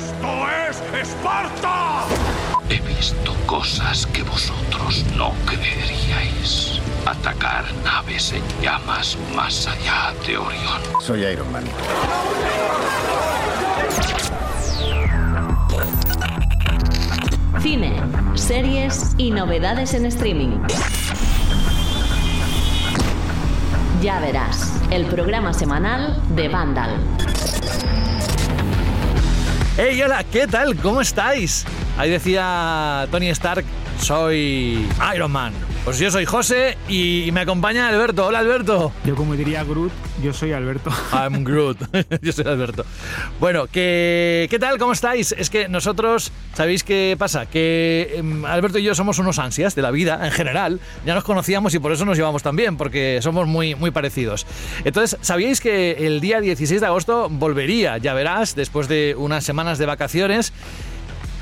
[0.00, 2.04] ¡Esto es Esparta!
[2.70, 6.80] He visto cosas que vosotros no creeríais.
[7.04, 10.80] Atacar naves en llamas más allá de Orión.
[11.00, 11.64] Soy Iron Man.
[17.60, 18.02] Cine,
[18.34, 20.60] series y novedades en streaming.
[24.00, 26.96] Ya verás, el programa semanal de Vandal.
[29.76, 30.76] Hey, hola, ¿qué tal?
[30.76, 31.64] ¿Cómo estáis?
[31.96, 33.64] Ahí decía Tony Stark,
[34.00, 35.52] soy Iron Man.
[35.84, 38.26] Pues yo soy José y me acompaña Alberto.
[38.26, 38.92] Hola Alberto.
[39.04, 39.92] Yo como diría Groot,
[40.22, 40.90] yo soy Alberto.
[41.12, 41.78] I'm Groot.
[42.22, 42.84] yo soy Alberto.
[43.38, 44.78] Bueno, ¿qué, ¿qué tal?
[44.78, 45.32] ¿Cómo estáis?
[45.32, 47.46] Es que nosotros, ¿sabéis qué pasa?
[47.46, 50.80] Que em, Alberto y yo somos unos ansias de la vida en general.
[51.06, 54.46] Ya nos conocíamos y por eso nos llevamos tan bien, porque somos muy, muy parecidos.
[54.84, 59.78] Entonces, ¿sabíais que el día 16 de agosto volvería, ya verás, después de unas semanas
[59.78, 60.52] de vacaciones?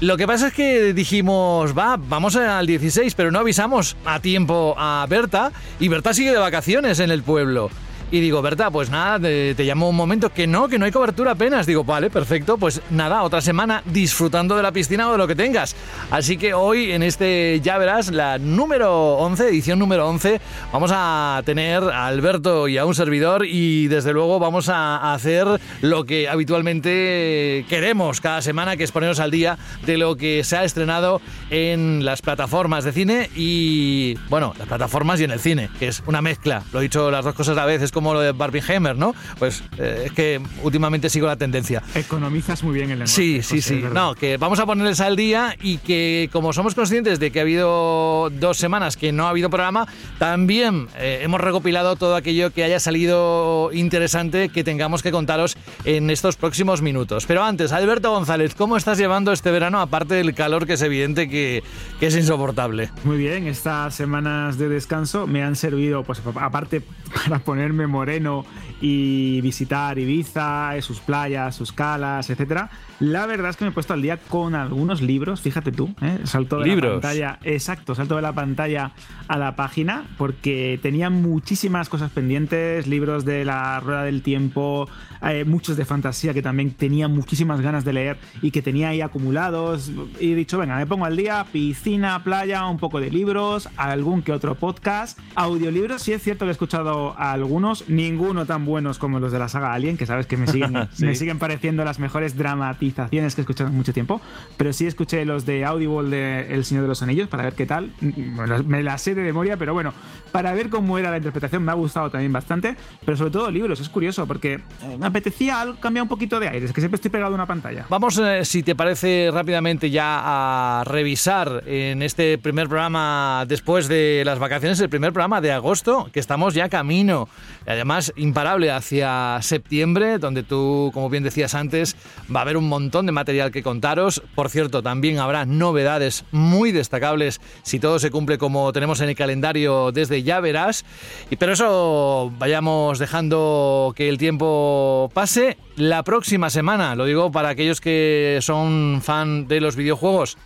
[0.00, 4.76] Lo que pasa es que dijimos, va, vamos al 16, pero no avisamos a tiempo
[4.78, 7.68] a Berta y Berta sigue de vacaciones en el pueblo.
[8.10, 10.92] Y digo, Berta, pues nada, te, te, llamo un momento que no, que no hay
[10.92, 11.66] cobertura apenas.
[11.66, 15.34] Digo, vale, perfecto, pues nada, otra semana disfrutando de la piscina o de lo que
[15.34, 15.76] tengas.
[16.10, 20.40] Así que hoy en este, ya verás, la número 11, edición número 11,
[20.72, 25.46] vamos a tener a Alberto y a un servidor y desde luego vamos a hacer
[25.82, 30.56] lo que habitualmente queremos cada semana, que es ponernos al día de lo que se
[30.56, 31.20] ha estrenado
[31.50, 36.02] en las plataformas de cine y, bueno, las plataformas y en el cine, que es
[36.06, 36.62] una mezcla.
[36.72, 39.12] Lo he dicho las dos cosas a la vez, como lo de Barbenheimer, ¿no?
[39.40, 41.82] Pues eh, es que últimamente sigo la tendencia.
[41.96, 43.12] Economizas muy bien el lenguaje.
[43.12, 43.82] Sí, sí, sí.
[43.92, 47.42] No, que vamos a ponerles al día y que como somos conscientes de que ha
[47.42, 49.88] habido dos semanas que no ha habido programa,
[50.20, 56.08] también eh, hemos recopilado todo aquello que haya salido interesante que tengamos que contaros en
[56.10, 57.26] estos próximos minutos.
[57.26, 61.28] Pero antes, Alberto González, ¿cómo estás llevando este verano aparte del calor que es evidente
[61.28, 61.64] que,
[61.98, 62.90] que es insoportable?
[63.02, 66.82] Muy bien, estas semanas de descanso me han servido, pues aparte
[67.26, 68.44] para ponerme moreno
[68.80, 72.70] y visitar Ibiza, sus playas, sus calas, etcétera.
[73.00, 76.18] La verdad es que me he puesto al día con algunos libros, fíjate tú, ¿eh?
[76.24, 76.96] salto de ¿Libros?
[76.96, 78.92] la pantalla, exacto, salto de la pantalla
[79.28, 84.88] a la página porque tenía muchísimas cosas pendientes, libros de la rueda del tiempo,
[85.22, 89.00] eh, muchos de fantasía que también tenía muchísimas ganas de leer y que tenía ahí
[89.00, 93.68] acumulados y he dicho, venga, me pongo al día, piscina, playa, un poco de libros,
[93.76, 98.64] algún que otro podcast, audiolibros, sí es cierto que he escuchado a algunos, ninguno tan
[98.68, 101.04] buenos como los de la saga Alien, que sabes que me siguen, Sí.
[101.06, 104.20] me siguen pareciendo las mejores dramatizaciones que he escuchado en mucho tiempo,
[104.56, 107.66] pero sí escuché los de Audible de El Señor de los Anillos para ver qué
[107.66, 107.90] tal.
[108.00, 109.92] Me las- Me las sé de memoria, pero bueno,
[110.32, 113.80] para ver cómo era la interpretación me ha gustado también bastante, pero sobre todo libros,
[113.80, 117.32] es curioso porque eh, me apetecía cambiar un poquito de aires, que siempre estoy pegado
[117.32, 117.86] a una pantalla.
[117.88, 124.22] Vamos, eh, si te parece, rápidamente ya a revisar en este primer programa después de
[124.26, 127.28] las vacaciones, el primer programa de agosto, que estamos ya camino,
[127.66, 131.96] y además imparable hacia septiembre, donde tú, como bien decías antes,
[132.34, 134.22] va a haber un montón de material que contaros.
[134.34, 139.14] Por cierto, también habrá novedades muy destacables si todo se cumple como tenemos en el
[139.14, 140.84] calendario desde ya verás.
[141.30, 145.56] Y pero eso vayamos dejando que el tiempo pase.
[145.76, 150.36] La próxima semana, lo digo para aquellos que son fan de los videojuegos,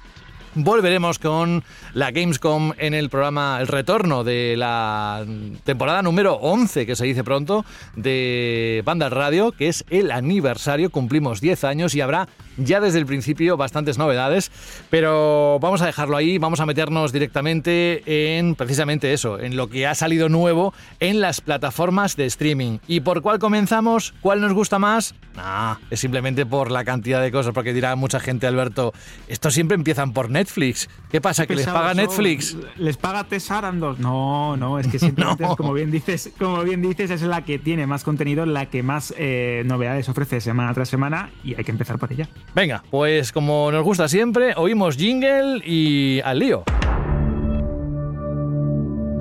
[0.54, 1.64] volveremos con
[1.94, 5.24] la Gamescom en el programa El Retorno de la
[5.64, 7.64] temporada número 11, que se dice pronto,
[7.96, 13.06] de Banda Radio, que es el aniversario, cumplimos 10 años y habrá ya desde el
[13.06, 14.50] principio bastantes novedades,
[14.90, 19.86] pero vamos a dejarlo ahí, vamos a meternos directamente en precisamente eso, en lo que
[19.86, 22.78] ha salido nuevo en las plataformas de streaming.
[22.86, 24.14] ¿Y por cuál comenzamos?
[24.20, 25.14] ¿Cuál nos gusta más?
[25.36, 28.92] Nah, es simplemente por la cantidad de cosas, porque dirá mucha gente, Alberto,
[29.28, 30.88] estos siempre empiezan por Netflix.
[31.10, 31.46] ¿Qué pasa?
[31.46, 31.94] ¿Que les paga.
[31.94, 32.56] Netflix?
[32.76, 33.98] ¿Les paga Tesarandos?
[33.98, 35.50] No, no, es que simplemente, No.
[35.52, 38.82] es como bien dices, como bien dices, es la que tiene más contenido, la que
[38.82, 42.28] más eh, novedades ofrece semana tras semana y hay que empezar por ella.
[42.54, 46.64] Venga, pues como nos gusta siempre, oímos jingle y al lío.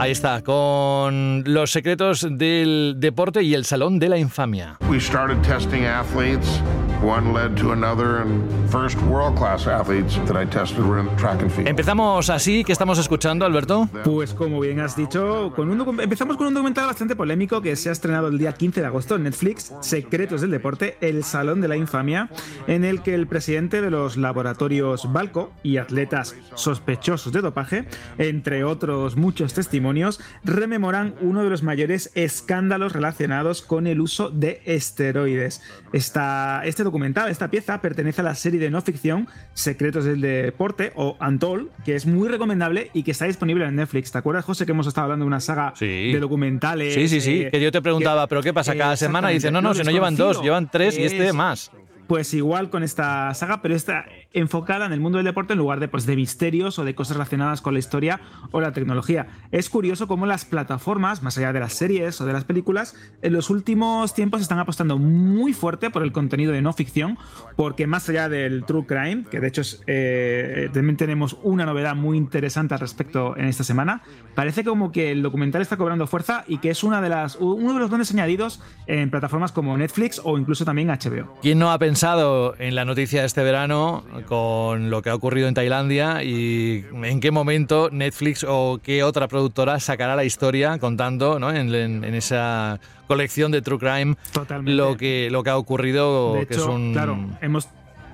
[0.02, 4.80] Ahí está, con los secretos del deporte y el salón de la infamia.
[4.90, 6.60] We started testing athletes.
[7.04, 11.42] One led to another, and first world class athletes that I tested were in track
[11.42, 11.68] and field.
[11.68, 13.90] Empezamos así, ¿qué estamos escuchando, Alberto?
[14.04, 17.90] Pues como bien has dicho, con un empezamos con un documental bastante polémico que se
[17.90, 21.68] ha estrenado el día 15 de agosto en Netflix, Secretos del Deporte, El Salón de
[21.68, 22.30] la Infamia,
[22.68, 27.86] en el que el presidente de los laboratorios Balco y atletas sospechosos de dopaje,
[28.20, 34.30] entre otros muchos testimonios, testimonios rememoran uno de los mayores escándalos relacionados con el uso
[34.30, 35.62] de esteroides.
[35.92, 40.94] Esta, este documental, esta pieza, pertenece a la serie de no ficción Secretos del Deporte
[40.96, 44.12] o Antol, que es muy recomendable y que está disponible en Netflix.
[44.12, 46.94] ¿Te acuerdas, José, que hemos estado hablando de una saga de documentales?
[46.94, 47.42] Sí, sí, sí.
[47.44, 49.30] Eh, que yo te preguntaba, ¿pero qué pasa cada semana?
[49.30, 51.72] Dice, no, no, si no llevan dos, llevan tres y este más.
[52.08, 55.80] Pues igual con esta saga, pero esta enfocada en el mundo del deporte en lugar
[55.80, 59.28] de, pues, de misterios o de cosas relacionadas con la historia o la tecnología.
[59.52, 63.34] Es curioso cómo las plataformas, más allá de las series o de las películas, en
[63.34, 67.18] los últimos tiempos están apostando muy fuerte por el contenido de no ficción,
[67.56, 72.18] porque más allá del true crime, que de hecho eh, también tenemos una novedad muy
[72.18, 74.02] interesante al respecto en esta semana,
[74.36, 77.74] parece como que el documental está cobrando fuerza y que es una de las, uno
[77.74, 81.38] de los grandes añadidos en plataformas como Netflix o incluso también HBO.
[81.42, 85.48] ¿Quién no ha pensado en la noticia de este verano con lo que ha ocurrido
[85.48, 91.38] en Tailandia y en qué momento Netflix o qué otra productora sacará la historia contando
[91.52, 94.16] en, esa colección de True Crime
[94.64, 96.36] lo que, lo que ha ocurrido.
[96.48, 96.94] que es un...
[96.94, 97.68] claro, hemos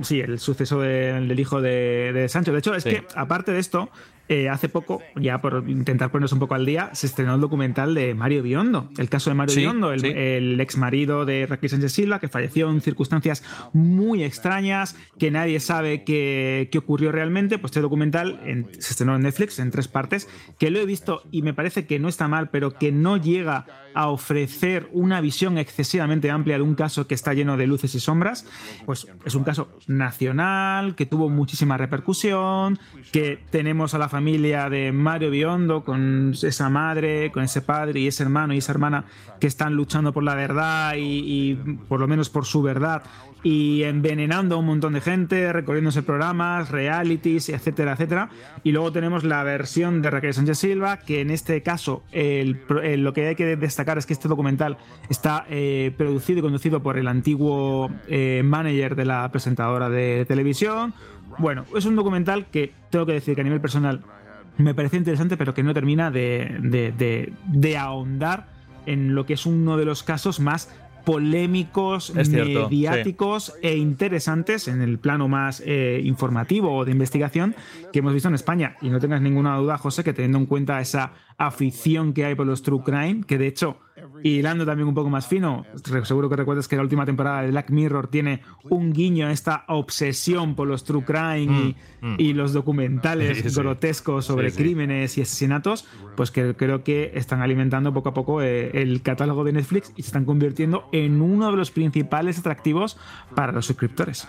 [0.04, 2.52] Sí, el suceso del hijo de, de, Sancho.
[2.52, 3.90] De hecho, es que aparte de esto,
[4.30, 7.94] eh, hace poco, ya por intentar ponernos un poco al día, se estrenó el documental
[7.94, 8.90] de Mario Biondo.
[8.98, 12.82] El caso de Mario Biondo, el, ex marido de Raquel Sánchez Silva, que falleció en
[12.82, 13.42] circunstancias
[13.72, 17.58] muy extrañas, que nadie sabe qué, ocurrió realmente.
[17.58, 20.28] Pues este documental se estrenó en Netflix en tres partes,
[20.60, 23.66] que lo he visto y me parece que no está mal, pero que no llega
[23.94, 28.00] a ofrecer una visión excesivamente amplia de un caso que está lleno de luces y
[28.00, 28.46] sombras.
[28.86, 32.78] Pues es un caso nacional, que tuvo muchísima repercusión,
[33.12, 38.08] que tenemos a la familia de Mario Biondo, con esa madre, con ese padre y
[38.08, 39.06] ese hermano y esa hermana
[39.40, 41.56] que están luchando por la verdad y,
[41.88, 43.04] por lo menos por su verdad
[43.44, 48.30] y envenenando a un montón de gente, recorriéndose programas, realities, etcétera, etcétera.
[48.64, 53.28] Y luego tenemos la versión de Raquel Sánchez Silva, que en este caso lo que
[53.28, 54.78] hay que destacar es que este documental
[55.10, 60.94] está eh, producido y conducido por el antiguo eh, manager de la presentadora de televisión,
[61.38, 64.02] bueno, es un documental que tengo que decir que a nivel personal
[64.58, 67.34] me parece interesante, pero que no termina de,
[67.80, 68.48] ahondar
[68.86, 70.74] en lo que es uno de los casos más
[71.06, 77.56] polémicos, mediáticos e interesantes en el plano más eh, informativo o de investigación
[77.94, 78.76] que hemos visto en España.
[78.82, 82.46] Y no tengas ninguna duda, José, que teniendo en cuenta esa afición que hay por
[82.46, 83.80] los true crime, que de hecho
[84.24, 85.66] y hilando también un poco más fino,
[86.04, 89.64] seguro que recuerdas que la última temporada de Black Mirror tiene un guiño a esta
[89.68, 92.36] obsesión por los true crime y, mm, mm.
[92.36, 98.14] los documentales grotescos sobre crímenes y asesinatos, pues que creo que están alimentando poco a
[98.14, 102.40] poco eh, el catálogo de Netflix y se están convirtiendo en uno de los principales
[102.40, 102.98] atractivos
[103.36, 104.28] para los suscriptores.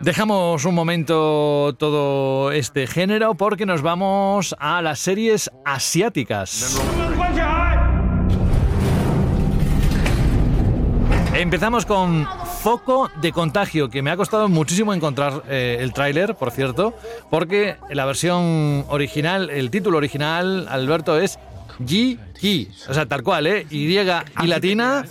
[0.00, 6.80] Dejamos un momento todo este género porque nos vamos a las series asiáticas.
[11.40, 12.28] Empezamos con
[12.62, 16.94] Foco de Contagio, que me ha costado muchísimo encontrar eh, el tráiler, por cierto,
[17.30, 21.38] porque la versión original, el título original, Alberto, es
[21.78, 22.18] G
[22.88, 23.66] o sea, tal cual, ¿eh?
[23.70, 25.04] Y y latina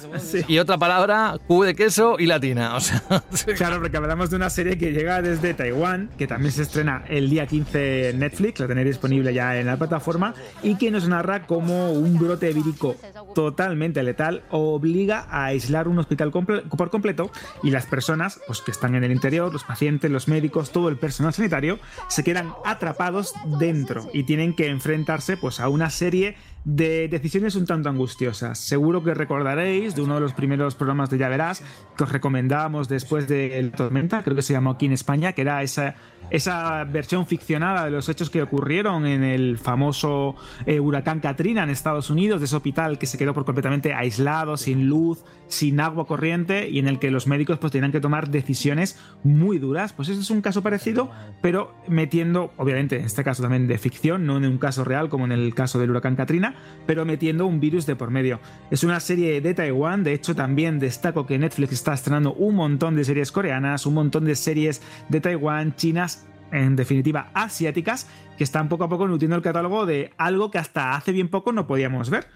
[0.48, 2.76] y otra palabra, Q de queso y latina.
[2.76, 3.04] O sea,
[3.56, 7.30] claro, porque hablamos de una serie que llega desde Taiwán, que también se estrena el
[7.30, 10.34] día 15 en Netflix, la tenéis disponible ya en la plataforma,
[10.64, 12.96] y que nos narra cómo un brote vírico
[13.34, 17.32] totalmente letal obliga a aislar un hospital por completo
[17.64, 20.98] y las personas pues, que están en el interior, los pacientes, los médicos, todo el
[20.98, 27.08] personal sanitario, se quedan atrapados dentro y tienen que enfrentarse pues, a una serie de
[27.08, 28.60] decisiones un tanto angustiosas.
[28.60, 31.64] Seguro que recordaréis de uno de los primeros programas de Ya Verás
[31.98, 35.64] que os recomendábamos después de Tormenta, creo que se llamó aquí en España, que era
[35.64, 35.96] esa
[36.30, 41.70] esa versión ficcionada de los hechos que ocurrieron en el famoso eh, huracán Katrina en
[41.70, 46.08] Estados Unidos, de ese hospital que se quedó por completamente aislado, sin luz, sin agua
[46.08, 49.94] corriente y en el que los médicos pues tenían que tomar decisiones muy duras.
[49.94, 51.12] Pues ese es un caso parecido,
[51.42, 55.26] pero metiendo, obviamente en este caso también de ficción, no en un caso real como
[55.26, 56.56] en el caso del huracán Katrina,
[56.88, 58.40] pero metiendo un virus de por medio.
[58.72, 62.96] Es una serie de Taiwán, de hecho también destaco que Netflix está estrenando un montón
[62.96, 68.70] de series coreanas, un montón de series de Taiwán, chinas, en definitiva asiáticas, que están
[68.70, 72.10] poco a poco nutriendo el catálogo de algo que hasta hace bien poco no podíamos
[72.10, 72.28] ver.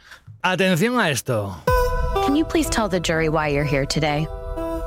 [0.42, 1.56] Atención a esto.
[2.26, 4.28] Can you please tell the jury why you're here today?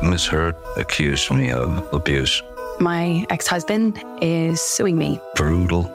[0.02, 2.42] Miss Hurt accused me of abuse.
[2.78, 5.18] My ex-husband is suing me.
[5.34, 5.90] Brutal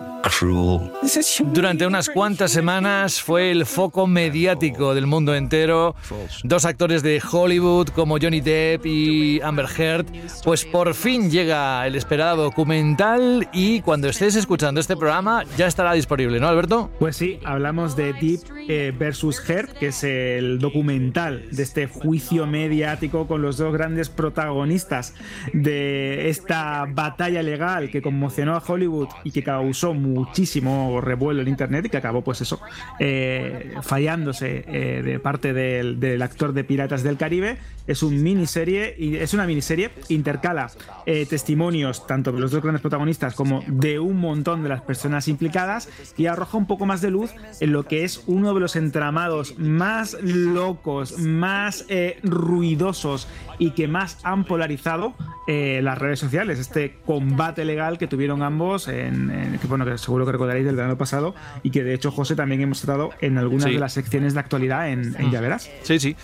[1.54, 5.96] Durante unas cuantas semanas fue el foco mediático del mundo entero.
[6.44, 10.06] Dos actores de Hollywood como Johnny Depp y Amber Heard.
[10.44, 15.94] Pues por fin llega el esperado documental y cuando estés escuchando este programa ya estará
[15.94, 16.92] disponible, ¿no, Alberto?
[17.00, 22.48] Pues sí, hablamos de Deep eh, versus Heard, que es el documental de este juicio
[22.48, 25.14] mediático con los dos grandes protagonistas
[25.54, 31.86] de esta batalla legal que conmocionó a Hollywood y que causó muchísimo revuelo en internet
[31.86, 32.60] y que acabó, pues eso,
[33.00, 37.58] eh, fallándose eh, de parte del, del, actor de Piratas del Caribe.
[37.92, 40.72] Es un miniserie y es una miniserie intercala
[41.06, 45.28] eh, testimonios tanto de los dos grandes protagonistas como de un montón de las personas
[45.28, 48.76] implicadas y arroja un poco más de luz en lo que es uno de los
[48.76, 51.86] entramados más locos, más
[52.24, 53.28] ruidosos
[53.60, 55.14] y que más han polarizado
[55.48, 56.60] las redes sociales.
[56.60, 60.78] Este combate legal que tuvieron ambos en, en que bueno que seguro que recordaréis del
[60.78, 63.74] verano pasado y que de hecho José también hemos tratado en algunas Sí.
[63.74, 65.70] de las secciones de actualidad en, en Ya Verás.
[65.84, 66.16] Sí, sí.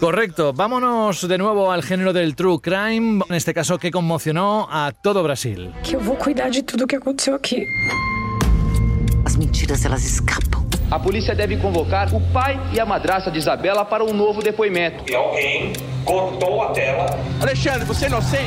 [0.00, 0.52] Correcto.
[0.52, 5.22] Vámonos de nuevo al género del true crime, en este caso que conmocionó a todo
[5.22, 5.72] Brasil.
[5.82, 7.64] que eu vou cuidar de tudo que aconteceu aqui.
[9.24, 10.65] As mentiras elas escapam.
[10.88, 15.02] A polícia deve convocar o pai e a madrasta de Isabela para um novo depoimento.
[15.10, 15.72] E alguém
[16.04, 17.06] cortou a tela.
[17.42, 18.46] Alexandre, você é inocente?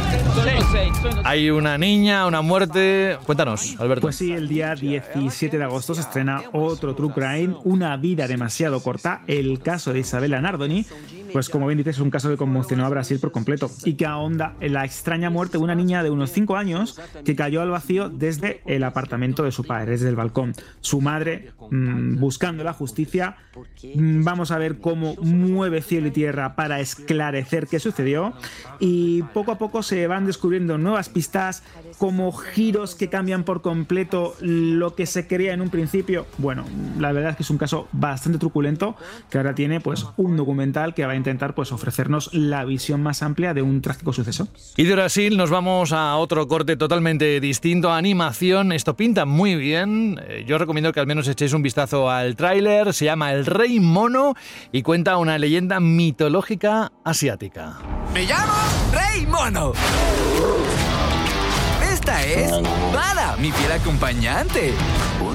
[1.25, 3.17] Hay una niña, una muerte.
[3.25, 4.03] Cuéntanos, Alberto.
[4.03, 8.81] Pues sí, el día 17 de agosto se estrena otro True Crime, Una vida demasiado
[8.81, 10.85] corta, el caso de Isabela Nardoni.
[11.33, 14.05] Pues como bien dices, es un caso que conmocionó a Brasil por completo y que
[14.05, 17.69] ahonda en la extraña muerte de una niña de unos 5 años que cayó al
[17.69, 20.55] vacío desde el apartamento de su padre, desde el balcón.
[20.79, 23.37] Su madre, mm, buscando la justicia,
[23.95, 28.33] mm, vamos a ver cómo mueve cielo y tierra para esclarecer qué sucedió
[28.79, 31.63] y poco a poco se van descubriendo nuevas pistas
[31.97, 36.25] como giros que cambian por completo lo que se creía en un principio.
[36.37, 36.65] Bueno,
[36.97, 38.95] la verdad es que es un caso bastante truculento
[39.29, 43.21] que ahora tiene pues un documental que va a intentar pues ofrecernos la visión más
[43.21, 44.47] amplia de un trágico suceso.
[44.77, 48.71] Y de Brasil nos vamos a otro corte totalmente distinto, animación.
[48.71, 50.19] Esto pinta muy bien.
[50.27, 52.93] Eh, Yo recomiendo que al menos echéis un vistazo al tráiler.
[52.93, 54.35] Se llama El Rey Mono
[54.71, 57.77] y cuenta una leyenda mitológica asiática.
[58.13, 58.53] Me llamo
[58.91, 59.73] Rey Mono.
[61.91, 62.51] Esta es
[62.93, 64.73] Bala, mi fiel acompañante.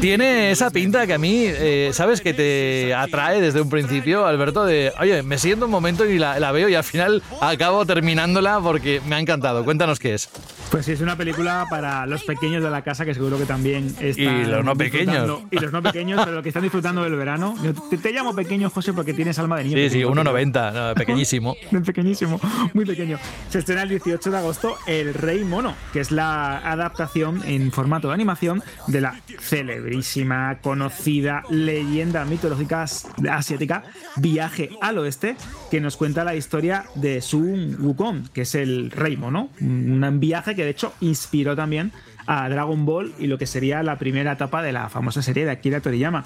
[0.01, 2.21] Tiene esa pinta que a mí, eh, ¿sabes?
[2.21, 6.39] Que te atrae desde un principio, Alberto, de, oye, me siento un momento y la,
[6.41, 9.65] la veo y al final acabo terminándola porque me ha encantado.
[9.65, 10.29] Cuéntanos qué es.
[10.71, 13.95] Pues sí, es una película para los pequeños de la casa que seguro que también
[14.01, 15.43] están Y los no pequeños.
[15.51, 17.55] Y los no pequeños, pero los que están disfrutando del verano.
[17.91, 19.77] Te, te llamo pequeño, José, porque tienes alma de niño.
[19.77, 20.25] Sí, sí, pequeño.
[20.25, 21.57] 1,90, no, pequeñísimo.
[21.85, 22.41] Pequeñísimo,
[22.73, 23.19] muy pequeño.
[23.51, 28.09] Se estrena el 18 de agosto El Rey Mono, que es la adaptación en formato
[28.09, 32.85] de animación de la celebrísima, conocida leyenda mitológica
[33.31, 33.85] asiática
[34.17, 35.37] Viaje al Oeste,
[35.71, 39.51] que nos cuenta la historia de Sun Wukong, que es el Rey Mono.
[39.61, 41.93] Un viaje que de hecho inspiró también
[42.27, 45.51] a Dragon Ball y lo que sería la primera etapa de la famosa serie de
[45.51, 46.25] Akira Toriyama.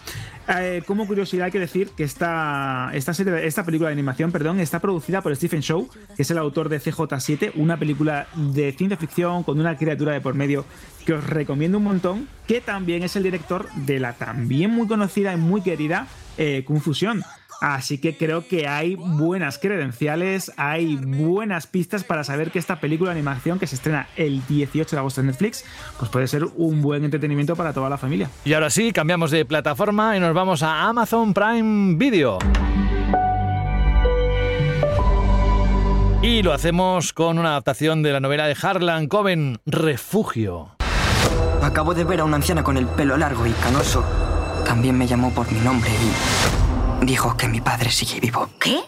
[0.48, 5.22] Eh, como curiosidad hay que decir que esta, esta, película de animación perdón, está producida
[5.22, 9.58] por Stephen Chow, que es el autor de CJ7, una película de ciencia ficción con
[9.58, 10.64] una criatura de por medio
[11.04, 15.32] que os recomiendo un montón, que también es el director de la también muy conocida
[15.32, 16.06] y muy querida
[16.36, 17.22] eh, Confusión.
[17.60, 23.10] Así que creo que hay buenas credenciales, hay buenas pistas para saber que esta película
[23.10, 25.64] de animación que se estrena el 18 de agosto en Netflix,
[25.98, 28.30] pues puede ser un buen entretenimiento para toda la familia.
[28.44, 32.38] Y ahora sí, cambiamos de plataforma y nos vamos a Amazon Prime Video.
[36.22, 40.70] Y lo hacemos con una adaptación de la novela de Harlan Coben, Refugio.
[41.62, 44.04] Acabo de ver a una anciana con el pelo largo y canoso.
[44.64, 46.57] También me llamó por mi nombre y
[47.02, 48.48] dijo que mi padre sigue vivo.
[48.58, 48.78] ¿Qué?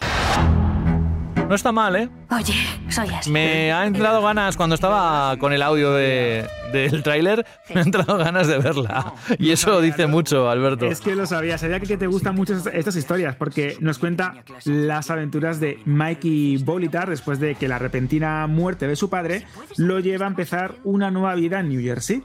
[1.47, 2.09] No está mal, ¿eh?
[2.29, 2.53] Oye,
[2.89, 3.29] soy así.
[3.29, 8.17] Me ha entrado ganas, cuando estaba con el audio de- del tráiler, me ha entrado
[8.17, 9.13] ganas de verla.
[9.37, 10.85] Y eso dice mucho, Alberto.
[10.85, 14.35] Es que lo sabía, sabía que te gustan mucho estas- estas historias, porque nos cuenta
[14.63, 19.99] las aventuras de Mikey Bolitar después de que la repentina muerte de su padre lo
[19.99, 22.23] lleva a empezar una nueva vida en New Jersey.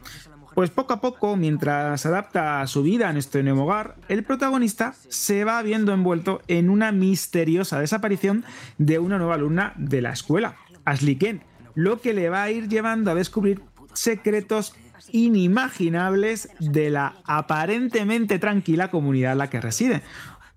[0.56, 5.44] Pues poco a poco, mientras adapta su vida en este nuevo hogar, el protagonista se
[5.44, 8.42] va viendo envuelto en una misteriosa desaparición
[8.78, 11.42] de una nueva alumna de la escuela, Ashley Kent,
[11.74, 13.60] lo que le va a ir llevando a descubrir
[13.92, 14.74] secretos
[15.12, 20.00] inimaginables de la aparentemente tranquila comunidad en la que reside.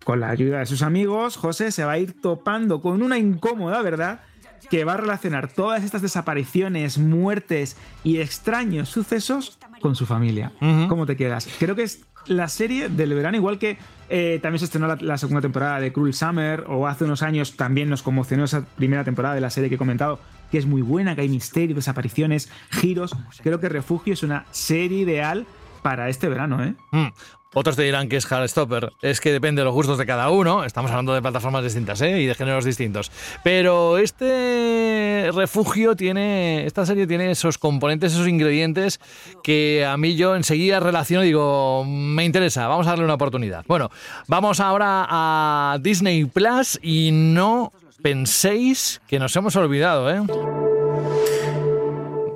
[0.05, 3.81] Con la ayuda de sus amigos, José se va a ir topando con una incómoda
[3.81, 4.21] verdad
[4.69, 10.51] que va a relacionar todas estas desapariciones, muertes y extraños sucesos con su familia.
[10.87, 11.47] ¿Cómo te quedas?
[11.59, 13.77] Creo que es la serie del verano, igual que
[14.09, 17.55] eh, también se estrenó la, la, segunda temporada de Cruel Summer, o hace unos años
[17.55, 20.19] también nos conmocionó esa primera temporada de la serie que he comentado,
[20.51, 23.15] que es muy buena, que hay misterio, desapariciones, giros.
[23.41, 25.45] Creo que Refugio es una serie ideal
[25.81, 26.75] para este verano, ¿eh?
[26.91, 27.07] Mm.
[27.53, 28.91] Otros te dirán que es Stopper.
[29.01, 30.63] Es que depende de los gustos de cada uno.
[30.63, 32.21] Estamos hablando de plataformas distintas ¿eh?
[32.21, 33.11] y de géneros distintos.
[33.43, 36.65] Pero este refugio tiene.
[36.67, 38.99] Esta serie tiene esos componentes, esos ingredientes
[39.41, 43.65] que a mí yo enseguida relaciono y digo, me interesa, vamos a darle una oportunidad.
[43.67, 43.89] Bueno,
[44.27, 50.68] vamos ahora a Disney Plus y no penséis que nos hemos olvidado, ¿eh?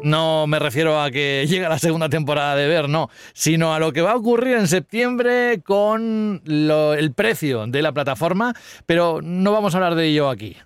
[0.03, 3.93] No me refiero a que llegue la segunda temporada de Ver, no, sino a lo
[3.93, 8.53] que va a ocurrir en septiembre con lo, el precio de la plataforma,
[8.85, 10.57] pero no vamos a hablar de ello aquí.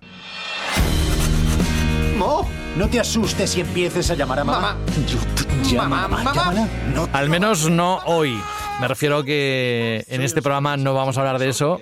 [2.16, 4.76] Mo, no te asustes si empieces a llamar a mamá.
[5.76, 6.68] mamá, mamá.
[6.92, 8.36] No, Al menos no hoy.
[8.80, 11.80] Me refiero a que en este programa no vamos a hablar de eso.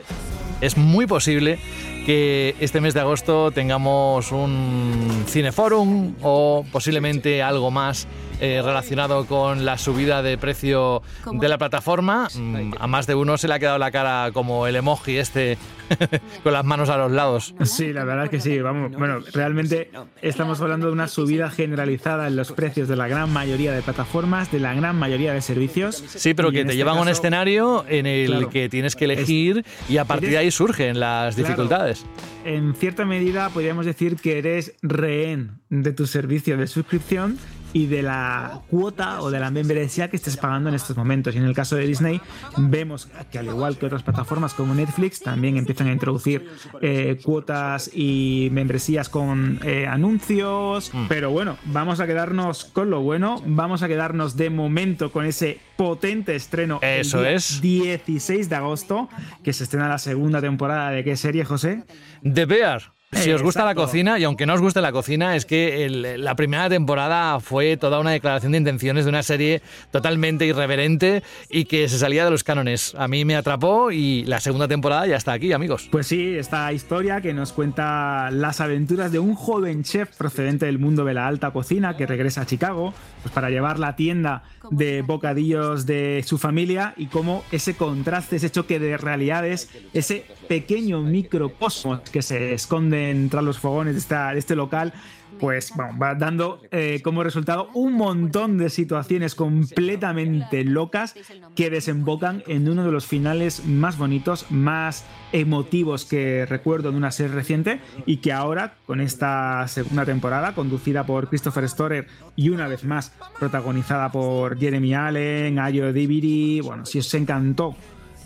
[0.60, 1.58] Es muy posible
[2.06, 8.06] que este mes de agosto tengamos un cineforum o posiblemente algo más
[8.40, 11.02] eh, relacionado con la subida de precio
[11.32, 12.28] de la plataforma.
[12.34, 15.58] Mm, a más de uno se le ha quedado la cara como el emoji este
[16.42, 17.54] con las manos a los lados.
[17.64, 18.60] Sí, la verdad es que sí.
[18.60, 19.90] Vamos, bueno, realmente
[20.22, 24.50] estamos hablando de una subida generalizada en los precios de la gran mayoría de plataformas,
[24.52, 26.02] de la gran mayoría de servicios.
[26.06, 29.64] Sí, pero que te este llevan a un escenario en el que tienes que elegir
[29.88, 32.04] y a partir de ahí surgen las dificultades.
[32.44, 37.38] En cierta medida podríamos decir que eres rehén de tu servicio de suscripción
[37.76, 41.34] y de la cuota o de la membresía que estés pagando en estos momentos.
[41.34, 42.22] Y en el caso de Disney
[42.56, 46.48] vemos que al igual que otras plataformas como Netflix también empiezan a introducir
[46.80, 50.90] eh, cuotas y membresías con eh, anuncios.
[50.94, 51.04] Mm.
[51.08, 55.60] Pero bueno, vamos a quedarnos con lo bueno, vamos a quedarnos de momento con ese
[55.76, 57.60] potente estreno Eso el es.
[57.60, 59.10] 16 de agosto,
[59.44, 61.84] que se estrena la segunda temporada de qué serie, José?
[62.22, 62.95] The Bear.
[63.16, 66.34] Si os gusta la cocina, y aunque no os guste la cocina, es que la
[66.36, 71.88] primera temporada fue toda una declaración de intenciones de una serie totalmente irreverente y que
[71.88, 72.94] se salía de los cánones.
[72.96, 75.88] A mí me atrapó y la segunda temporada ya está aquí, amigos.
[75.90, 80.78] Pues sí, esta historia que nos cuenta las aventuras de un joven chef procedente del
[80.78, 85.02] mundo de la alta cocina que regresa a Chicago pues para llevar la tienda de
[85.02, 92.00] bocadillos de su familia y cómo ese contraste, ese choque de realidades, ese pequeño microcosmos
[92.10, 94.92] que se esconde tras los fogones de, esta, de este local,
[95.38, 101.14] pues va dando eh, como resultado un montón de situaciones completamente locas
[101.54, 107.10] que desembocan en uno de los finales más bonitos, más emotivos que recuerdo de una
[107.10, 112.68] serie reciente y que ahora con esta segunda temporada conducida por Christopher Storer y una
[112.68, 117.76] vez más protagonizada por Jeremy Allen, Ayo Diviri, bueno, si os encantó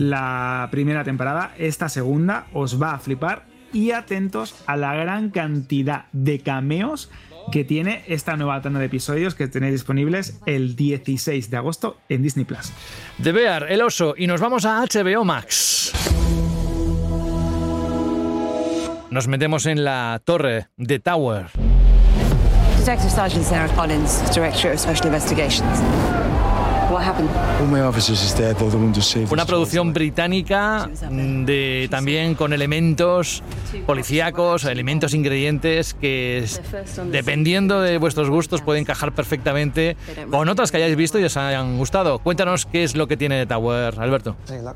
[0.00, 6.06] la primera temporada, esta segunda os va a flipar y atentos a la gran cantidad
[6.12, 7.10] de cameos
[7.52, 12.22] que tiene esta nueva tanda de episodios que tenéis disponibles el 16 de agosto en
[12.22, 12.72] Disney Plus.
[13.18, 15.92] De Bear, el oso, y nos vamos a HBO Max.
[19.10, 21.46] Nos metemos en la torre de Tower.
[22.78, 26.19] Detective Sergeant Sarah Collins, Director of Special Investigations.
[29.30, 33.44] Una producción británica mm, de también con elementos
[33.86, 36.44] policíacos, elementos ingredientes que
[37.12, 39.96] dependiendo de vuestros gustos pueden encajar perfectamente
[40.32, 42.18] con otras que hayáis visto y os hayan gustado.
[42.18, 44.34] Cuéntanos qué es lo que tiene Tower, Alberto.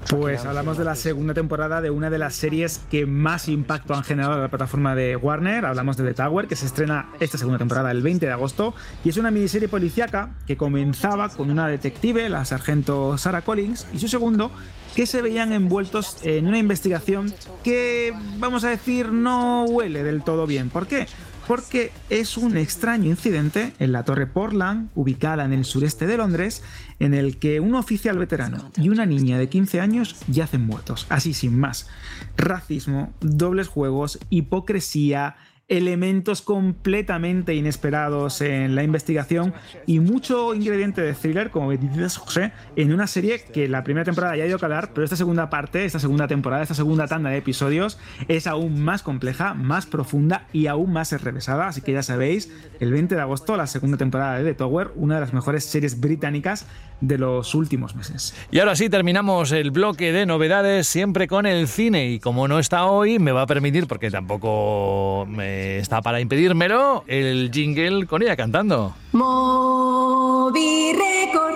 [0.09, 4.05] Pues hablamos de la segunda temporada de una de las series que más impacto han
[4.05, 5.67] generado en la plataforma de Warner.
[5.67, 8.73] Hablamos de The Tower, que se estrena esta segunda temporada el 20 de agosto
[9.05, 13.99] y es una miniserie policíaca que comenzaba con una detective la sargento Sarah Collins, y
[13.99, 14.51] su segundo,
[14.95, 20.47] que se veían envueltos en una investigación que, vamos a decir, no huele del todo
[20.47, 20.69] bien.
[20.69, 21.07] ¿Por qué?
[21.49, 26.63] Porque es un extraño incidente en la Torre Portland, ubicada en el sureste de Londres,
[27.01, 31.33] en el que un oficial veterano y una niña de 15 años yacen muertos, así
[31.33, 31.89] sin más.
[32.37, 35.37] Racismo, dobles juegos, hipocresía,
[35.69, 39.55] elementos completamente inesperados en la investigación
[39.87, 44.37] y mucho ingrediente de thriller, como dices José, en una serie que la primera temporada
[44.37, 47.31] ya ha ido a calar, pero esta segunda parte, esta segunda temporada, esta segunda tanda
[47.31, 47.99] de episodios
[48.29, 51.69] es aún más compleja, más profunda y aún más enrevesada.
[51.69, 55.15] Así que ya sabéis, el 20 de agosto, la segunda temporada de The Tower, una
[55.15, 56.67] de las mejores series británicas
[57.07, 58.35] de los últimos meses.
[58.51, 62.59] Y ahora sí, terminamos el bloque de novedades siempre con el cine y como no
[62.59, 68.23] está hoy, me va a permitir, porque tampoco me está para impedírmelo el jingle con
[68.23, 68.95] ella cantando.
[69.13, 71.55] Moby Record.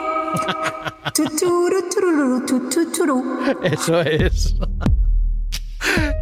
[3.62, 4.56] Eso es.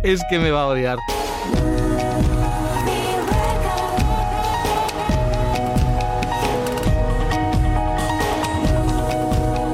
[0.02, 0.98] Es que me va a odiar.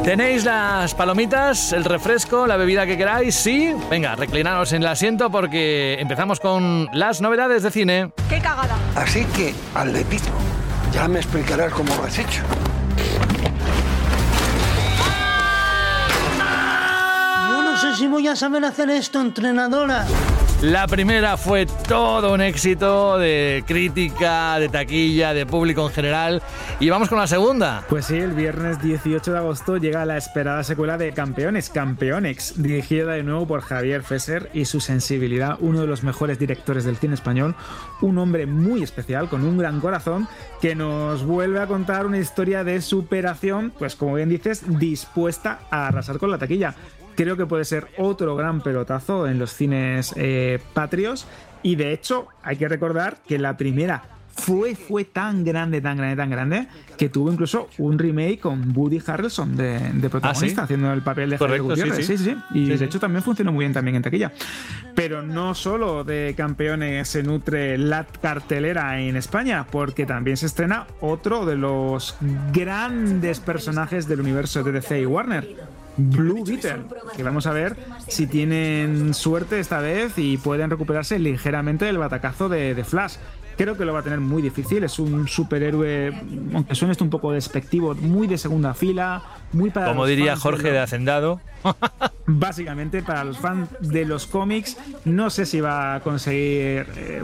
[0.05, 3.37] ¿Tenéis las palomitas, el refresco, la bebida que queráis?
[3.37, 3.73] Sí.
[3.89, 8.13] Venga, reclinaros en el asiento porque empezamos con las novedades de cine.
[8.29, 8.77] ¡Qué cagada!
[8.97, 10.35] Así que, atletismo.
[10.93, 12.43] Ya me explicarás cómo lo has hecho.
[17.51, 20.05] Yo no sé si voy a saber hacer esto, entrenadora.
[20.63, 26.43] La primera fue todo un éxito de crítica, de taquilla, de público en general.
[26.79, 27.85] Y vamos con la segunda.
[27.89, 33.15] Pues sí, el viernes 18 de agosto llega la esperada secuela de Campeones, Campeonex, dirigida
[33.15, 37.15] de nuevo por Javier Fesser y su sensibilidad, uno de los mejores directores del cine
[37.15, 37.57] español,
[38.01, 40.29] un hombre muy especial, con un gran corazón,
[40.61, 45.89] que nos vuelve a contar una historia de superación, pues como bien dices, dispuesta a
[45.89, 46.77] arrasar con la taquilla
[47.15, 51.27] creo que puede ser otro gran pelotazo en los cines eh, patrios.
[51.63, 54.03] Y de hecho, hay que recordar que la primera
[54.35, 59.01] fue, fue tan grande, tan grande, tan grande, que tuvo incluso un remake con Woody
[59.07, 60.73] Harrelson de, de protagonista, ¿Ah, sí?
[60.75, 61.97] haciendo el papel de Correcto, Gutiérrez.
[61.97, 62.25] sí, sí.
[62.25, 64.33] Sí, sí, Y de hecho también funcionó muy bien también en taquilla.
[64.95, 70.87] Pero no solo de campeones se nutre la cartelera en España, porque también se estrena
[71.01, 72.17] otro de los
[72.53, 75.72] grandes personajes del universo de DC y Warner.
[75.97, 76.85] Blue Beetle,
[77.17, 77.77] que vamos a ver
[78.09, 83.15] si tienen suerte esta vez y pueden recuperarse ligeramente del batacazo de, de Flash.
[83.59, 86.11] Creo que lo va a tener muy difícil, es un superhéroe,
[86.55, 90.69] aunque suene esto un poco despectivo, muy de segunda fila, muy para Como diría Jorge
[90.69, 91.41] lo- de Hacendado.
[92.27, 97.23] Básicamente, para los fans de los cómics, no sé si va a conseguir eh,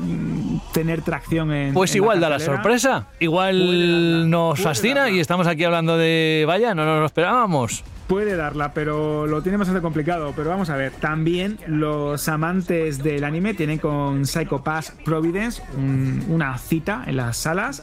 [0.75, 1.73] tener tracción en.
[1.73, 3.07] Pues en igual da la sorpresa.
[3.21, 6.45] Igual nos fascina y estamos aquí hablando de.
[6.47, 7.85] Vaya, no nos lo esperábamos.
[8.09, 10.33] Puede darla, pero lo tiene bastante complicado.
[10.35, 16.25] Pero vamos a ver, también los amantes del anime tienen con Psycho Pass Providence un-
[16.29, 17.83] una cita en las salas.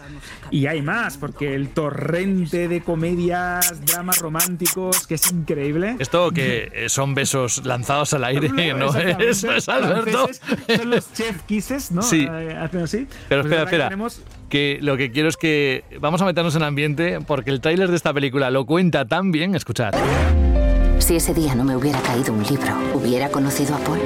[0.49, 5.95] Y hay más, porque el torrente de comedias, dramas románticos, que es increíble.
[5.99, 8.87] Esto que eh, son besos lanzados al aire, ¿no?
[8.87, 9.29] Exactamente.
[9.29, 10.27] Eso es Alberto.
[10.75, 12.01] Son los chef kisses, ¿no?
[12.01, 12.27] Sí.
[12.29, 13.07] Eh, hacen así.
[13.29, 13.83] Pero Pues espera, espera.
[13.89, 14.21] tenemos-
[14.55, 17.97] Que lo que quiero es que vamos a meternos en ambiente porque el tráiler de
[17.97, 19.53] esta película lo cuenta tan bien.
[19.53, 19.93] Escuchad.
[20.99, 23.99] Si ese día no me hubiera caído un libro, ¿hubiera conocido a Paul?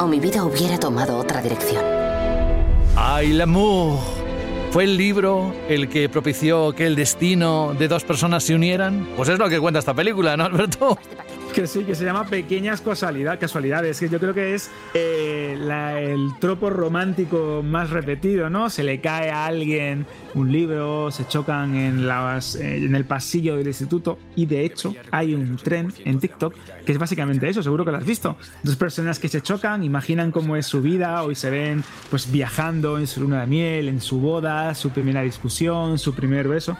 [0.00, 1.80] ¿O mi vida hubiera tomado otra dirección?
[2.96, 4.00] ¡Ay, l'amour!
[4.72, 9.10] ¿Fue el libro el que propició que el destino de dos personas se unieran?
[9.16, 10.98] Pues es lo que cuenta esta película, ¿no, Alberto?
[11.54, 15.58] Que sí, que se llama Pequeñas casualidad- Casualidades, que yo creo que es eh,
[16.12, 18.70] el tropo romántico más repetido, ¿no?
[18.70, 23.56] Se le cae a alguien un libro, se chocan en, las, eh, en el pasillo
[23.56, 27.84] del instituto y de hecho hay un tren en TikTok que es básicamente eso, seguro
[27.84, 28.36] que lo has visto.
[28.62, 32.98] Dos personas que se chocan, imaginan cómo es su vida, hoy se ven pues viajando
[32.98, 36.76] en su luna de miel, en su boda, su primera discusión, su primer beso.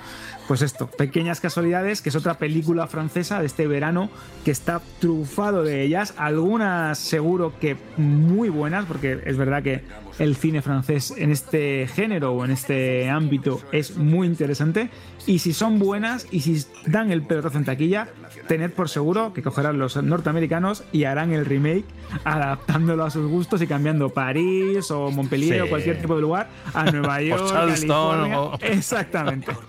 [0.50, 4.10] Pues esto, Pequeñas Casualidades, que es otra película francesa de este verano
[4.44, 6.12] que está trufado de ellas.
[6.16, 9.84] Algunas seguro que muy buenas, porque es verdad que
[10.18, 13.39] el cine francés en este género o en este ámbito
[13.72, 14.90] es muy interesante.
[15.26, 18.08] Y si son buenas y si dan el pelotazo en taquilla,
[18.48, 21.84] tened por seguro que cogerán los norteamericanos y harán el remake
[22.24, 25.60] adaptándolo a sus gustos y cambiando París o Montpellier Sí.
[25.60, 29.52] o cualquier tipo de lugar a Nueva York, Charleston, o- Exactamente.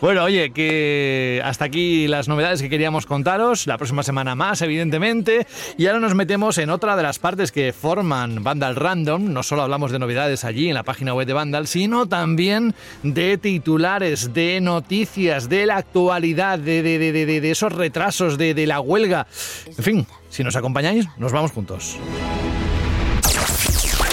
[0.00, 3.66] Bueno, oye, que hasta aquí las novedades que queríamos contaros.
[3.66, 5.46] La próxima semana más, evidentemente.
[5.78, 9.32] Y ahora nos metemos en otra de las partes que forman Vandal Random.
[9.32, 13.36] No solo hablamos de novedades allí en la página web de Vandal, sino también de
[13.38, 18.66] titulares, de noticias, de la actualidad, de, de- de- de- de esos retrasos, de, de
[18.66, 19.26] la huelga.
[19.66, 21.96] En fin, si nos acompañáis, nos vamos juntos.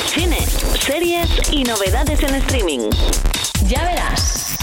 [0.07, 0.39] Cine,
[0.79, 2.89] series y novedades en streaming.
[3.67, 4.57] Ya verás.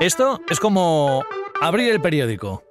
[0.00, 1.24] Esto es como
[1.60, 2.63] abrir el periódico.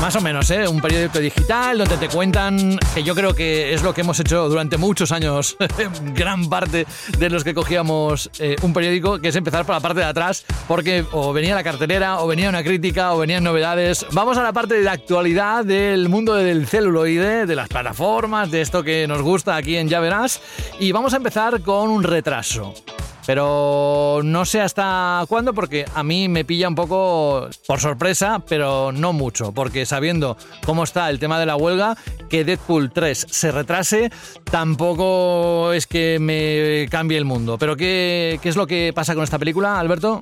[0.00, 0.66] Más o menos, ¿eh?
[0.66, 4.48] Un periódico digital donde te cuentan, que yo creo que es lo que hemos hecho
[4.48, 5.58] durante muchos años,
[6.14, 6.86] gran parte
[7.18, 10.46] de los que cogíamos eh, un periódico, que es empezar por la parte de atrás,
[10.66, 14.06] porque o venía la cartelera, o venía una crítica, o venían novedades.
[14.12, 18.62] Vamos a la parte de la actualidad del mundo del celuloide, de las plataformas, de
[18.62, 20.40] esto que nos gusta aquí en Ya Verás,
[20.78, 22.72] y vamos a empezar con un retraso.
[23.26, 28.92] Pero no sé hasta cuándo porque a mí me pilla un poco por sorpresa, pero
[28.92, 31.96] no mucho, porque sabiendo cómo está el tema de la huelga,
[32.28, 34.10] que Deadpool 3 se retrase,
[34.44, 37.58] tampoco es que me cambie el mundo.
[37.58, 40.20] Pero ¿qué, qué es lo que pasa con esta película, Alberto?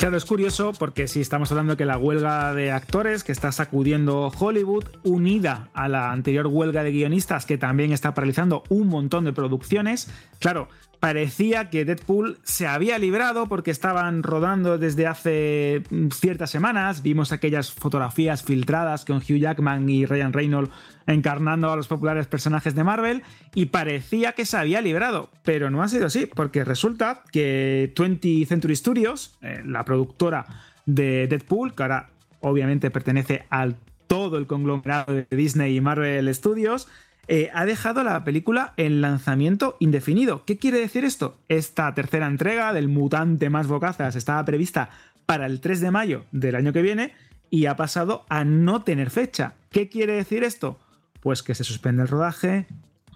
[0.00, 4.32] Claro, es curioso porque si estamos hablando que la huelga de actores que está sacudiendo
[4.38, 9.34] Hollywood, unida a la anterior huelga de guionistas que también está paralizando un montón de
[9.34, 10.68] producciones, claro,
[11.00, 15.82] parecía que Deadpool se había librado porque estaban rodando desde hace
[16.12, 17.02] ciertas semanas.
[17.02, 20.70] Vimos aquellas fotografías filtradas con Hugh Jackman y Ryan Reynolds
[21.06, 23.22] encarnando a los populares personajes de Marvel
[23.54, 28.46] y parecía que se había librado, pero no ha sido así, porque resulta que 20th
[28.46, 30.46] Century Studios, eh, la productora
[30.84, 32.10] de Deadpool, que ahora
[32.40, 36.88] obviamente pertenece al todo el conglomerado de Disney y Marvel Studios,
[37.32, 40.44] eh, ha dejado la película en lanzamiento indefinido.
[40.44, 41.38] ¿Qué quiere decir esto?
[41.48, 44.90] Esta tercera entrega del mutante más bocazas estaba prevista
[45.26, 47.14] para el 3 de mayo del año que viene
[47.48, 49.52] y ha pasado a no tener fecha.
[49.70, 50.80] ¿Qué quiere decir esto?
[51.20, 52.66] Pues que se suspende el rodaje,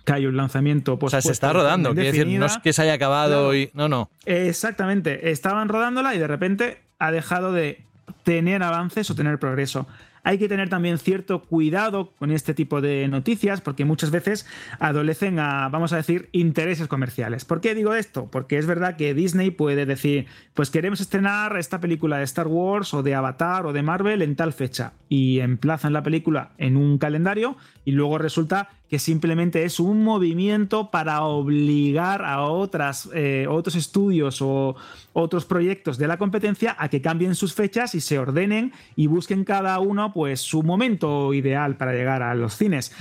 [0.05, 0.96] que hay un lanzamiento.
[1.00, 3.70] o sea, se está rodando, quiere decir, no es que se haya acabado y.
[3.74, 4.11] No, no.
[4.27, 7.83] Exactamente, estaban rodándola y de repente ha dejado de
[8.22, 9.88] tener avances o tener progreso.
[10.25, 14.47] Hay que tener también cierto cuidado con este tipo de noticias porque muchas veces
[14.79, 17.45] adolecen a, vamos a decir, intereses comerciales.
[17.45, 18.29] ¿Por qué digo esto?
[18.31, 22.95] Porque es verdad que Disney puede decir, pues queremos estrenar esta película de Star Wars
[22.95, 26.99] o de Avatar o de Marvel en tal fecha y emplazan la película en un
[26.99, 33.77] calendario y luego resulta que simplemente es un movimiento para obligar a otras, eh, otros
[33.77, 34.77] estudios o
[35.14, 39.44] otros proyectos de la competencia a que cambien sus fechas y se ordenen y busquen
[39.44, 42.92] cada uno pues su momento ideal para llegar a los cines.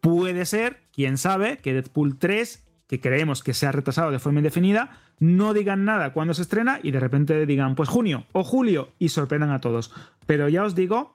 [0.00, 4.40] Puede ser, quién sabe, que Deadpool 3 que creemos que se ha retrasado de forma
[4.40, 8.92] indefinida, no digan nada cuando se estrena y de repente digan, pues junio o julio
[8.98, 9.92] y sorprendan a todos.
[10.26, 11.14] Pero ya os digo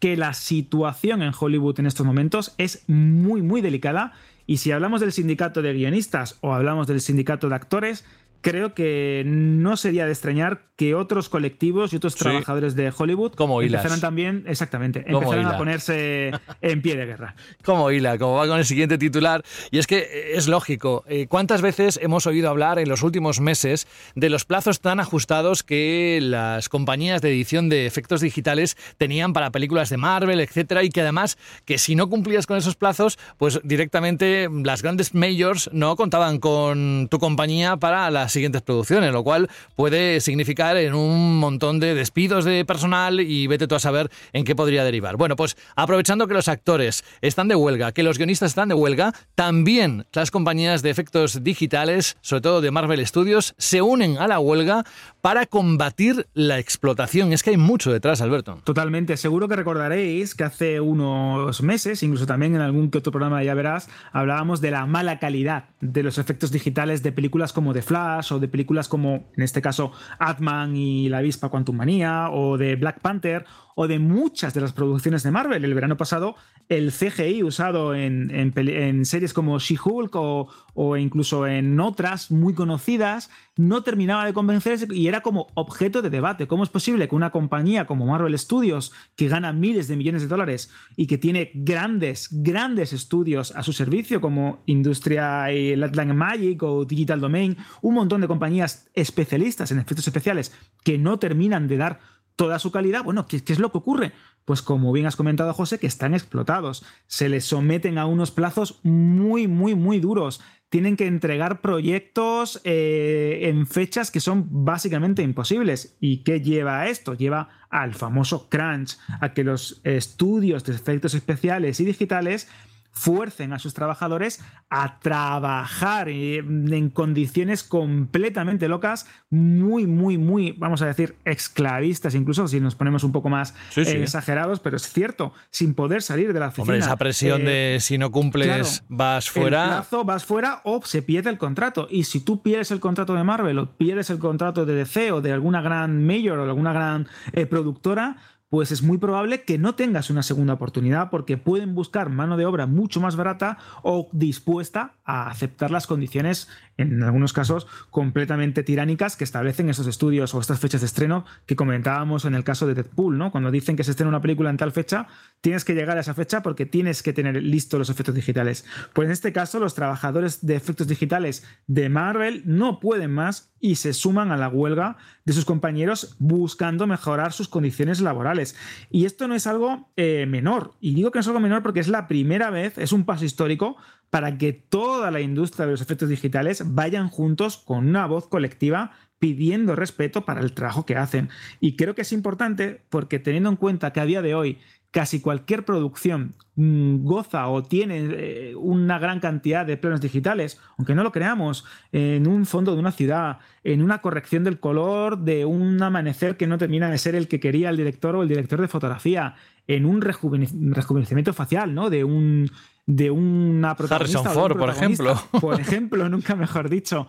[0.00, 4.12] que la situación en Hollywood en estos momentos es muy, muy delicada.
[4.46, 8.04] Y si hablamos del sindicato de guionistas o hablamos del sindicato de actores,
[8.40, 13.62] creo que no sería de extrañar que otros colectivos y otros trabajadores de Hollywood como
[13.62, 17.34] empezaran también, exactamente, empezaran a ponerse en pie de guerra.
[17.64, 19.42] Como hila, como va con el siguiente titular.
[19.70, 23.88] Y es que es lógico, eh, ¿cuántas veces hemos oído hablar en los últimos meses
[24.14, 29.50] de los plazos tan ajustados que las compañías de edición de efectos digitales tenían para
[29.50, 33.60] películas de Marvel, etcétera, y que además que si no cumplías con esos plazos, pues
[33.64, 39.48] directamente las grandes majors no contaban con tu compañía para las siguientes producciones, lo cual
[39.74, 44.44] puede significar en un montón de despidos de personal y vete tú a saber en
[44.44, 45.16] qué podría derivar.
[45.16, 49.14] Bueno, pues aprovechando que los actores están de huelga, que los guionistas están de huelga,
[49.34, 54.38] también las compañías de efectos digitales, sobre todo de Marvel Studios, se unen a la
[54.38, 54.84] huelga
[55.22, 57.32] para combatir la explotación.
[57.32, 58.60] Es que hay mucho detrás, Alberto.
[58.64, 59.16] Totalmente.
[59.16, 63.54] Seguro que recordaréis que hace unos meses, incluso también en algún que otro programa ya
[63.54, 68.15] verás, hablábamos de la mala calidad de los efectos digitales de películas como The Flash,
[68.30, 72.76] o de películas como, en este caso, Atman y la avispa Quantum Manía, o de
[72.76, 73.44] Black Panther,
[73.78, 75.62] o de muchas de las producciones de Marvel.
[75.62, 76.34] El verano pasado,
[76.70, 83.30] el CGI usado en, en, series como She-Hulk o, o, incluso en otras muy conocidas
[83.54, 86.46] no terminaba de convencerse y era como objeto de debate.
[86.46, 90.28] ¿Cómo es posible que una compañía como Marvel Studios, que gana miles de millones de
[90.28, 96.62] dólares y que tiene grandes, grandes estudios a su servicio como Industria y Latland Magic
[96.62, 101.76] o Digital Domain, un montón de compañías especialistas en efectos especiales que no terminan de
[101.76, 104.12] dar toda su calidad, bueno, ¿qué, es lo que ocurre?
[104.44, 108.78] Pues como bien has comentado, José, que están explotados, se les someten a unos plazos
[108.84, 110.40] muy, muy, muy duros.
[110.68, 115.96] Tienen que entregar proyectos eh, en fechas que son básicamente imposibles.
[116.00, 117.14] ¿Y qué lleva a esto?
[117.14, 122.48] Lleva al famoso crunch, a que los estudios de efectos especiales y digitales
[122.96, 130.86] fuercen a sus trabajadores a trabajar en condiciones completamente locas, muy, muy, muy, vamos a
[130.86, 135.74] decir, esclavistas, incluso si nos ponemos un poco más eh, exagerados, pero es cierto, sin
[135.74, 136.62] poder salir de la oficina.
[136.62, 139.64] Hombre, esa presión de eh, si no cumples vas fuera.
[139.64, 141.88] El plazo vas fuera o se pierde el contrato.
[141.90, 145.20] Y si tú pierdes el contrato de Marvel o pierdes el contrato de DC o
[145.20, 148.16] de alguna gran mayor o de alguna gran eh, productora,
[148.48, 152.46] pues es muy probable que no tengas una segunda oportunidad porque pueden buscar mano de
[152.46, 159.16] obra mucho más barata o dispuesta a aceptar las condiciones, en algunos casos, completamente tiránicas
[159.16, 162.74] que establecen esos estudios o estas fechas de estreno que comentábamos en el caso de
[162.74, 163.32] Deadpool, ¿no?
[163.32, 165.08] Cuando dicen que se estrena una película en tal fecha,
[165.40, 168.64] tienes que llegar a esa fecha porque tienes que tener listos los efectos digitales.
[168.92, 173.76] Pues en este caso, los trabajadores de efectos digitales de Marvel no pueden más y
[173.76, 178.56] se suman a la huelga de sus compañeros buscando mejorar sus condiciones laborales.
[178.90, 180.72] Y esto no es algo eh, menor.
[180.80, 183.24] Y digo que no es algo menor porque es la primera vez, es un paso
[183.26, 183.76] histórico
[184.08, 188.92] para que toda la industria de los efectos digitales vayan juntos con una voz colectiva
[189.18, 191.30] pidiendo respeto para el trabajo que hacen.
[191.60, 194.58] Y creo que es importante porque teniendo en cuenta que a día de hoy
[194.90, 200.94] casi cualquier producción mm, goza o tiene eh, una gran cantidad de planos digitales, aunque
[200.94, 205.44] no lo creamos, en un fondo de una ciudad, en una corrección del color de
[205.44, 208.60] un amanecer que no termina de ser el que quería el director o el director
[208.60, 209.34] de fotografía,
[209.68, 211.90] en un rejuvenecimiento facial, ¿no?
[211.90, 212.50] De un
[212.86, 214.20] de una protagonista.
[214.20, 215.20] Harrison Ford, por ejemplo.
[215.40, 217.08] Por ejemplo, nunca mejor dicho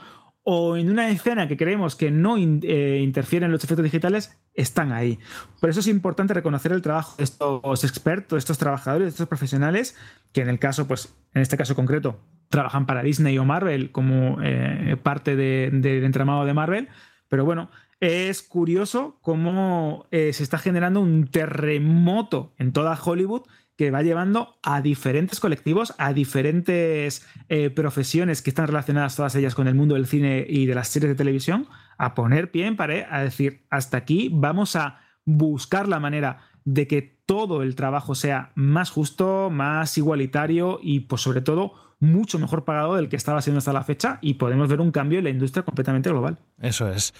[0.50, 5.20] o en una escena que creemos que no eh, interfieren los efectos digitales, están ahí.
[5.60, 9.98] Por eso es importante reconocer el trabajo de estos expertos, estos trabajadores, estos profesionales,
[10.32, 14.38] que en el caso, pues, en este caso concreto, trabajan para Disney o Marvel como
[14.42, 16.88] eh, parte del entramado de Marvel.
[17.28, 23.42] Pero bueno, es curioso cómo eh, se está generando un terremoto en toda Hollywood
[23.78, 29.56] que va llevando a diferentes colectivos, a diferentes eh, profesiones que están relacionadas todas ellas
[29.56, 32.76] con el mundo del cine y de las series de televisión, a poner pie en
[32.76, 38.16] pared, a decir, hasta aquí vamos a buscar la manera de que todo el trabajo
[38.16, 43.42] sea más justo, más igualitario y, pues sobre todo, mucho mejor pagado del que estaba
[43.42, 46.40] siendo hasta la fecha y podemos ver un cambio en la industria completamente global.
[46.60, 47.14] Eso es.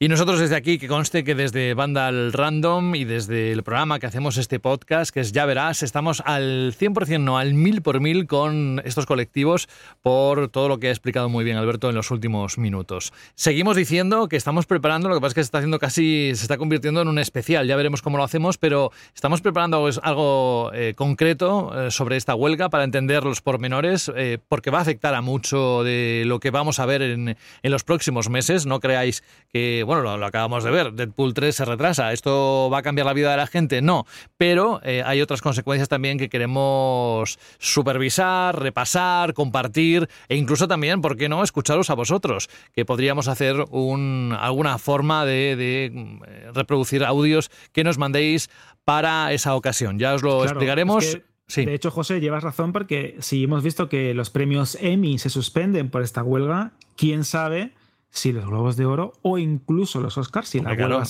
[0.00, 4.06] Y nosotros desde aquí, que conste que desde Vandal Random y desde el programa que
[4.06, 8.28] hacemos este podcast, que es Ya Verás, estamos al 100%, no al mil por mil
[8.28, 9.68] con estos colectivos
[10.00, 13.12] por todo lo que ha explicado muy bien Alberto en los últimos minutos.
[13.34, 16.42] Seguimos diciendo que estamos preparando, lo que pasa es que se está haciendo casi, se
[16.42, 20.94] está convirtiendo en un especial, ya veremos cómo lo hacemos, pero estamos preparando algo, eh,
[20.94, 25.22] concreto eh, sobre esta huelga para entender los pormenores, eh, porque va a afectar a
[25.22, 28.64] mucho de lo que vamos a ver en, en los próximos meses.
[28.64, 32.82] No creáis que bueno, lo, acabamos de ver, Deadpool 3 se retrasa, ¿esto va a
[32.82, 33.80] cambiar la vida de la gente?
[33.80, 34.04] No,
[34.36, 41.16] pero eh, hay otras consecuencias también que queremos supervisar, repasar, compartir e incluso también, ¿por
[41.16, 47.50] qué no?, escucharos a vosotros, que podríamos hacer un, alguna forma de, eh, reproducir audios
[47.72, 48.50] que nos mandéis
[48.84, 49.98] para esa ocasión.
[49.98, 51.16] Ya os lo explicaremos.
[51.56, 55.88] De hecho, José, llevas razón porque si hemos visto que los premios Emmy se suspenden
[55.88, 57.72] por esta huelga, quién sabe
[58.10, 61.04] si los Globos de Oro o incluso los Oscars, si la huelga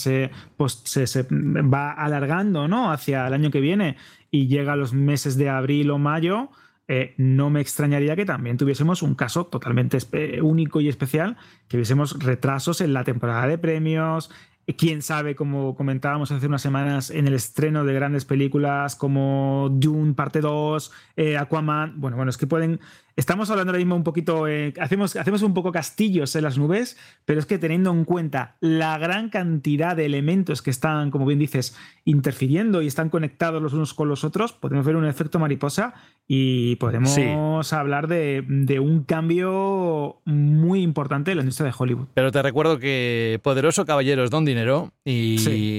[0.57, 2.91] pues, se, se, va alargando ¿no?
[2.91, 3.97] hacia el año que viene
[4.31, 6.51] y llega a los meses de abril o mayo,
[6.89, 9.99] eh, no me extrañaría que también tuviésemos un caso totalmente
[10.43, 11.37] único y especial,
[11.69, 14.31] que hubiésemos retrasos en la temporada de premios,
[14.77, 20.15] quién sabe, como comentábamos hace unas semanas, en el estreno de grandes películas como Dune
[20.15, 22.01] Parte 2, eh, Aquaman.
[22.01, 22.81] Bueno, bueno, es que pueden
[23.19, 26.97] Estamos hablando ahora mismo un poquito, eh, hacemos, hacemos un poco castillos en las nubes,
[27.25, 31.41] pero es que teniendo en cuenta la gran cantidad de elementos que están, como bien
[31.41, 35.95] dices, interfiriendo y están conectados los unos con los otros, podemos ver un efecto mariposa
[36.29, 38.45] y podemos hablar de,
[38.81, 42.07] un cambio muy importante en la industria de Hollywood.
[42.15, 45.39] Pero te recuerdo que poderoso caballeros don dinero y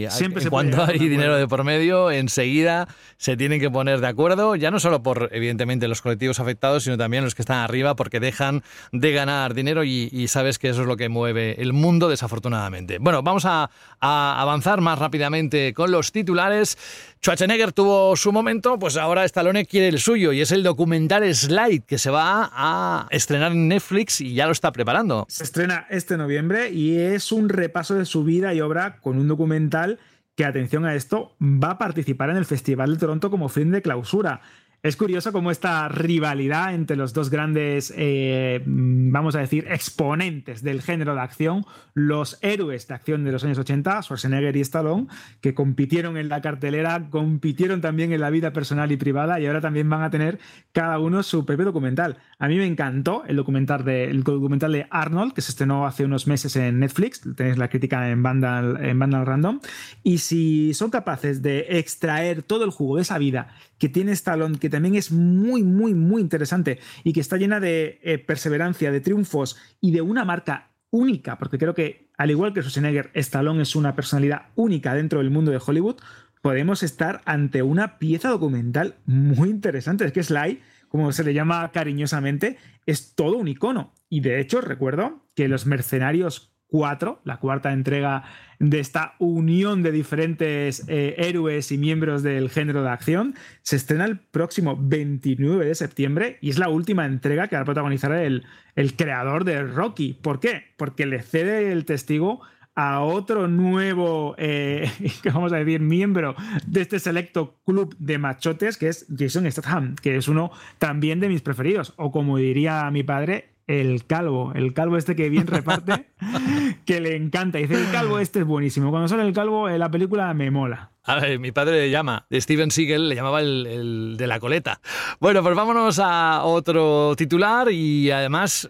[0.09, 4.57] siempre en cuanto hay dinero de por medio, enseguida se tienen que poner de acuerdo,
[4.57, 8.63] ya no solo por, evidentemente, los colectivos afectados, sino también que están arriba porque dejan
[8.91, 12.97] de ganar dinero y, sabes que eso es lo que mueve el mundo desafortunadamente.
[12.99, 16.77] Bueno, vamos a, avanzar más rápidamente con los titulares.
[17.21, 21.83] Schwarzenegger tuvo su momento, pues ahora Stallone quiere el suyo y es el documental Slide
[21.85, 25.25] que se va a estrenar en Netflix y ya lo está preparando.
[25.27, 29.27] Se estrena este noviembre y es un repaso de su vida y obra con un
[29.27, 29.99] documental
[30.39, 33.81] que, atención a esto, va a participar en el Festival de Toronto como fin de
[33.81, 34.39] clausura.
[34.81, 40.81] Es curioso cómo esta rivalidad entre los dos grandes, eh, vamos a decir, exponentes del
[40.81, 45.07] género de acción, los héroes de acción de los años 80, Schwarzenegger y Stallone,
[45.41, 49.59] que compitieron en la cartelera, compitieron también en la vida personal y privada y ahora
[49.59, 50.39] también van a tener
[50.71, 52.15] cada uno su propio documental.
[52.37, 56.79] A mí me encantó el documental de, Arnold, que se estrenó hace unos meses en
[56.79, 59.59] Netflix, tenéis la crítica en Vandal Random,
[60.03, 64.59] y si son capaces de extraer todo el jugo de esa vida que tiene Stallone,
[64.59, 69.01] que también es muy, muy, muy interesante y que está llena de eh, perseverancia, de
[69.01, 73.75] triunfos y de una marca única, porque creo que, al igual que Schwarzenegger, Stallone es
[73.75, 75.97] una personalidad única dentro del mundo de Hollywood,
[76.41, 80.05] podemos estar ante una pieza documental muy interesante.
[80.05, 83.93] Es que Sly, como se le llama cariñosamente, es todo un icono.
[84.09, 88.23] Y de hecho, recuerdo que los mercenarios 4, la cuarta entrega
[88.59, 94.05] de esta unión de diferentes eh, héroes y miembros del género de acción, se estrena
[94.05, 98.45] el próximo 29 de septiembre y es la última entrega que va a protagonizar el,
[98.75, 100.13] el creador de Rocky.
[100.13, 100.63] ¿Por qué?
[100.77, 102.41] Porque le cede el testigo
[102.75, 104.89] a otro nuevo, eh,
[105.25, 106.35] vamos a decir, miembro
[106.65, 111.27] de este selecto club de machotes, que es Jason Statham, que es uno también de
[111.27, 116.07] mis preferidos, o como diría mi padre, el calvo, el calvo este que bien reparte,
[116.85, 117.59] que le encanta.
[117.59, 118.89] Dice, el calvo este es buenísimo.
[118.89, 120.89] Cuando sale el calvo, en la película me mola.
[121.03, 124.39] A ver, mi padre le llama, de Steven Seagal, le llamaba el, el de la
[124.39, 124.81] coleta.
[125.19, 128.67] Bueno, pues vámonos a otro titular y además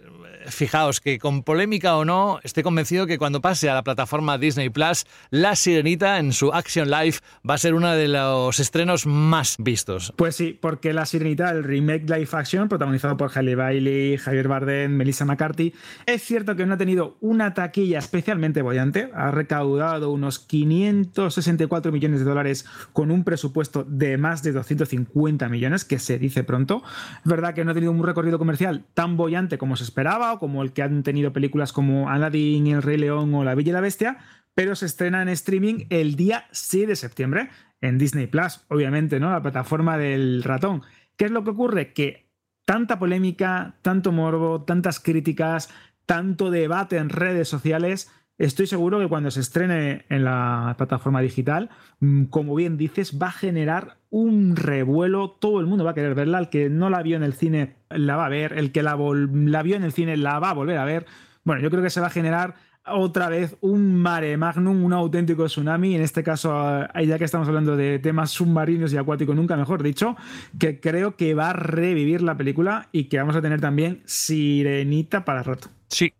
[0.49, 4.69] fijaos que con polémica o no, estoy convencido que cuando pase a la plataforma Disney
[4.69, 9.55] Plus, La Sirenita en su Action Live va a ser uno de los estrenos más
[9.59, 10.13] vistos.
[10.15, 14.91] Pues sí, porque La Sirenita, el remake live action, protagonizado por Halle Bailey, Javier Bardem,
[14.91, 15.73] Melissa McCarthy,
[16.05, 22.19] es cierto que no ha tenido una taquilla especialmente bollante, ha recaudado unos 564 millones
[22.19, 26.83] de dólares con un presupuesto de más de 250 millones, que se dice pronto.
[27.23, 30.63] Es verdad que no ha tenido un recorrido comercial tan bollante como se esperaba como
[30.63, 33.81] el que han tenido películas como Aladdin, El Rey León o La Bella y la
[33.81, 34.17] Bestia,
[34.55, 37.49] pero se estrena en streaming el día 6 de septiembre
[37.81, 39.31] en Disney Plus, obviamente, ¿no?
[39.31, 40.81] La plataforma del ratón.
[41.15, 41.93] ¿Qué es lo que ocurre?
[41.93, 42.29] Que
[42.65, 45.69] tanta polémica, tanto morbo, tantas críticas,
[46.05, 51.69] tanto debate en redes sociales, estoy seguro que cuando se estrene en la plataforma digital,
[51.99, 56.15] mm, como bien dices, va a generar un revuelo, todo el mundo va a querer
[56.15, 58.81] verla, el que no la vio en el cine la va a ver, el que
[58.81, 61.05] la, vio en el cine la va a volver a ver.
[61.43, 65.45] Bueno, yo creo que se va a generar otra vez un mare magnum, un auténtico
[65.45, 69.83] tsunami, en este caso, ya que estamos hablando de temas submarinos y acuáticos, nunca mejor
[69.83, 70.15] dicho,
[70.57, 75.25] que creo que va a revivir la película y que vamos a tener también Sirenita
[75.25, 75.69] para rato.
[75.89, 76.13] Sí.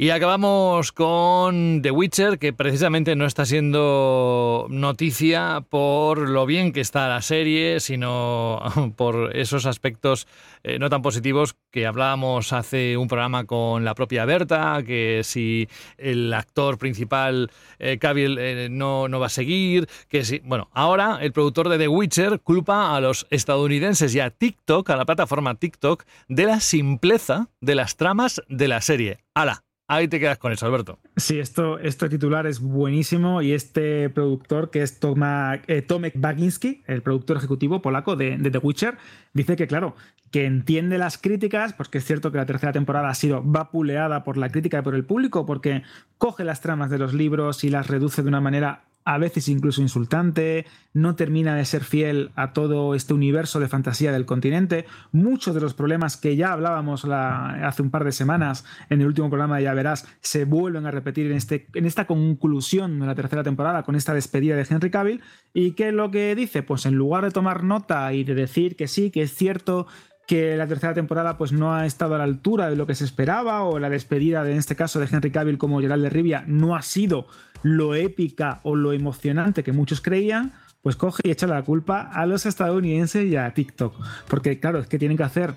[0.00, 6.80] Y acabamos con The Witcher, que precisamente no está siendo noticia por lo bien que
[6.80, 8.62] está la serie, sino
[8.96, 10.28] por esos aspectos
[10.62, 15.68] eh, no tan positivos que hablábamos hace un programa con la propia Berta, que si
[15.96, 17.50] el actor principal,
[17.80, 20.38] eh, eh, no, no va a seguir, que si...
[20.44, 24.96] Bueno, ahora el productor de The Witcher culpa a los estadounidenses y a TikTok, a
[24.96, 29.18] la plataforma TikTok, de la simpleza de las tramas de la serie.
[29.34, 29.64] ¡Hala!
[29.90, 30.98] Ahí te quedas con eso, Alberto.
[31.16, 36.82] Sí, esto, este titular es buenísimo y este productor, que es Toma, eh, Tomek Baginski,
[36.86, 38.98] el productor ejecutivo polaco de, de, The Witcher,
[39.32, 39.96] dice que, claro,
[40.30, 44.36] que entiende las críticas, porque es cierto que la tercera temporada ha sido vapuleada por
[44.36, 45.82] la crítica y por el público, porque
[46.18, 49.80] coge las tramas de los libros y las reduce de una manera a veces incluso
[49.80, 54.84] insultante, no termina de ser fiel a todo este universo de fantasía del continente.
[55.12, 59.30] Muchos de los problemas que ya hablábamos hace un par de semanas en el último
[59.30, 63.42] programa Ya Verás se vuelven a repetir en, este, en esta conclusión de la tercera
[63.42, 65.22] temporada con esta despedida de Henry Cavill.
[65.54, 66.62] ¿Y qué es lo que dice?
[66.62, 69.86] Pues en lugar de tomar nota y de decir que sí, que es cierto
[70.28, 73.04] que la tercera temporada pues no ha estado a la altura de lo que se
[73.04, 76.44] esperaba o la despedida de, en este caso de Henry Cavill como Gerald de Rivia
[76.46, 77.26] no ha sido
[77.62, 80.52] lo épica o lo emocionante que muchos creían,
[80.82, 83.94] pues coge y echa la culpa a los estadounidenses y a TikTok.
[84.28, 85.54] Porque claro, es que tienen que hacer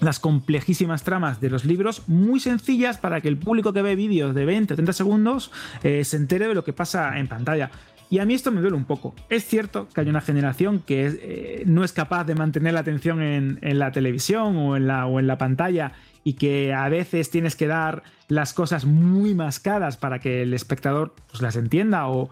[0.00, 4.34] las complejísimas tramas de los libros muy sencillas para que el público que ve vídeos
[4.34, 7.70] de 20 o 30 segundos eh, se entere de lo que pasa en pantalla.
[8.10, 9.14] Y a mí esto me duele un poco.
[9.28, 13.22] Es cierto que hay una generación que eh, no es capaz de mantener la atención
[13.22, 14.86] en, la televisión o en
[15.26, 15.92] la pantalla
[16.24, 21.14] y que a veces tienes que dar las cosas muy mascadas para que el espectador
[21.28, 22.30] pues, las entienda o,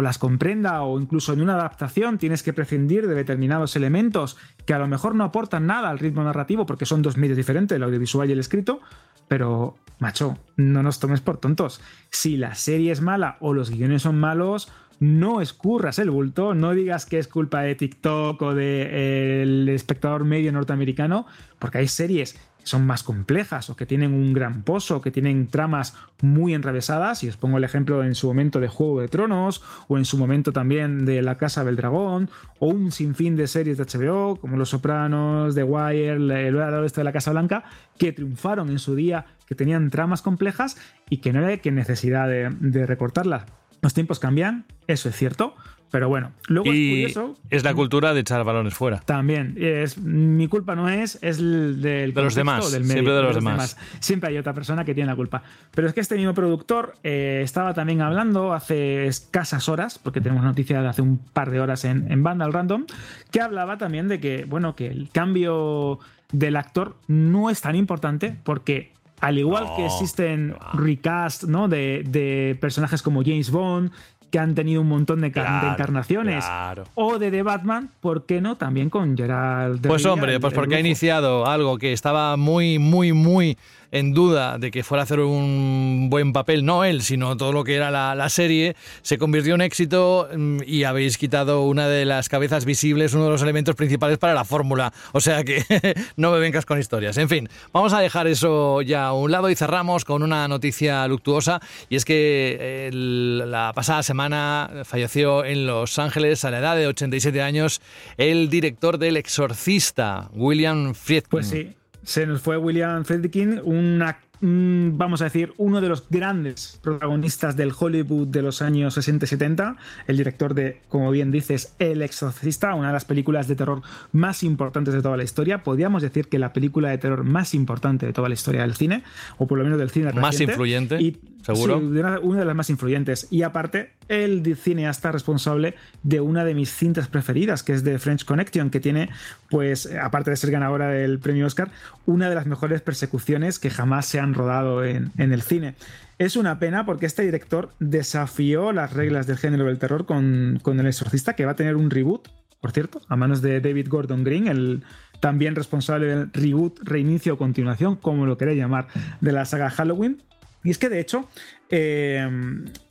[0.00, 4.78] las comprenda o incluso en una adaptación tienes que prescindir de determinados elementos que a
[4.78, 8.30] lo mejor no aportan nada al ritmo narrativo porque son dos medios diferentes, el audiovisual
[8.30, 8.80] y el escrito,
[9.26, 11.80] pero macho, no nos tomes por tontos.
[12.10, 14.70] Si la serie es mala o los guiones son malos,
[15.00, 20.52] no escurras el bulto, no digas que es culpa de TikTok o del espectador medio
[20.52, 21.26] norteamericano,
[21.58, 25.94] porque hay series son más complejas o que tienen un gran pozo, que tienen tramas
[26.20, 29.98] muy enrevesadas, y os pongo el ejemplo en su momento de Juego de Tronos, o
[29.98, 33.84] en su momento también de La Casa del Dragón, o un sinfín de series de
[33.84, 37.64] HBO, como Los Sopranos, The Wire, el oeste de la Casa Blanca,
[37.98, 40.76] que triunfaron en su día, que tenían tramas complejas
[41.10, 43.44] y que no había que necesidad de, de recortarlas.
[43.80, 45.56] Los tiempos cambian, eso es cierto,
[45.92, 47.38] Pero bueno, luego y es curioso.
[47.50, 49.00] es la cultura de echar balones fuera.
[49.00, 53.12] También, es, mi culpa no es, es el del De los demás, del medio, siempre
[53.12, 53.76] de los demás.
[54.00, 55.42] Siempre hay otra persona que tiene la culpa.
[55.74, 60.42] Pero es que este mismo productor eh, estaba también hablando hace escasas horas, porque tenemos
[60.42, 62.86] noticia de hace un par de horas en, en Vandal Random,
[63.30, 65.98] que hablaba también de que, bueno, que el cambio
[66.32, 71.68] del actor no es tan importante porque al igual que existen recast ¿no?
[71.68, 73.92] de, de personajes como James Bond,
[74.32, 76.84] que han tenido un montón de, encarnaciones, claro.
[76.94, 78.56] o de The Batman, ¿por qué no?
[78.56, 83.58] También con Gerald Pues hombre, pues porque ha iniciado algo que estaba muy, muy, muy
[83.92, 87.62] en duda de que fuera a hacer un buen papel, no él, sino todo lo
[87.62, 92.28] que era la, serie, se convirtió en éxito mm, y habéis quitado una de las
[92.28, 94.92] cabezas visibles, uno de los elementos principales para la fórmula.
[95.12, 95.64] O sea que
[96.16, 97.18] no me vengas con historias.
[97.18, 101.06] En fin, vamos a dejar eso ya a un lado y cerramos con una noticia
[101.06, 106.86] luctuosa y es que la pasada semana falleció en Los Ángeles a la edad de
[106.86, 107.82] 87 años
[108.16, 111.28] el director del Exorcista, William Friedkin.
[111.28, 111.74] Pues sí,
[112.04, 117.56] se nos fue William Friedkin, una- un, vamos a decir, uno de los grandes protagonistas
[117.56, 119.76] del Hollywood de los años 60 y 70,
[120.06, 123.82] el director de, como bien dices, El Exorcista, una de las películas de terror
[124.12, 125.62] más importantes de toda la historia.
[125.62, 129.02] Podríamos decir que la película de terror más importante de toda la historia del cine,
[129.38, 131.78] o por lo menos del cine Más influyente, Y- seguro.
[131.78, 133.26] Sí, una, una de las más influyentes.
[133.30, 138.24] Y aparte, el cineasta responsable de una de mis cintas preferidas, que es de French
[138.24, 139.10] Connection, que tiene,
[139.50, 141.70] pues, aparte de ser ganadora del premio Oscar,
[142.06, 145.74] una de las mejores persecuciones que jamás se han rodado en, el cine.
[146.18, 150.78] Es una pena porque este director desafió las reglas del género del terror con, con
[150.78, 152.28] El Exorcista, que va a tener un reboot,
[152.60, 154.84] por cierto, a manos de David Gordon Green, el
[155.20, 158.88] también responsable del reboot, reinicio o continuación, como lo queréis llamar,
[159.20, 160.22] de la saga Halloween.
[160.64, 161.28] Y es que de hecho,
[161.70, 162.28] eh,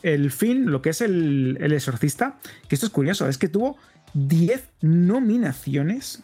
[0.02, 2.38] el fin, lo que es el, el exorcista,
[2.68, 3.78] que esto es curioso, es que tuvo
[4.14, 6.24] 10 nominaciones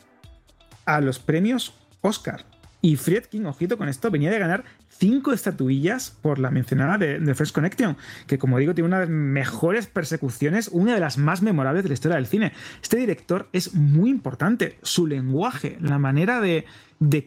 [0.85, 2.45] a los premios Oscar.
[2.81, 4.63] Y Friedkin, ojito con esto, venía de ganar
[4.97, 9.05] cinco estatuillas por la mencionada de, de Fresh Connection, que como digo tiene una de
[9.05, 12.53] las mejores persecuciones, una de las más memorables de la historia del cine.
[12.81, 16.65] Este director es muy importante, su lenguaje, la manera de,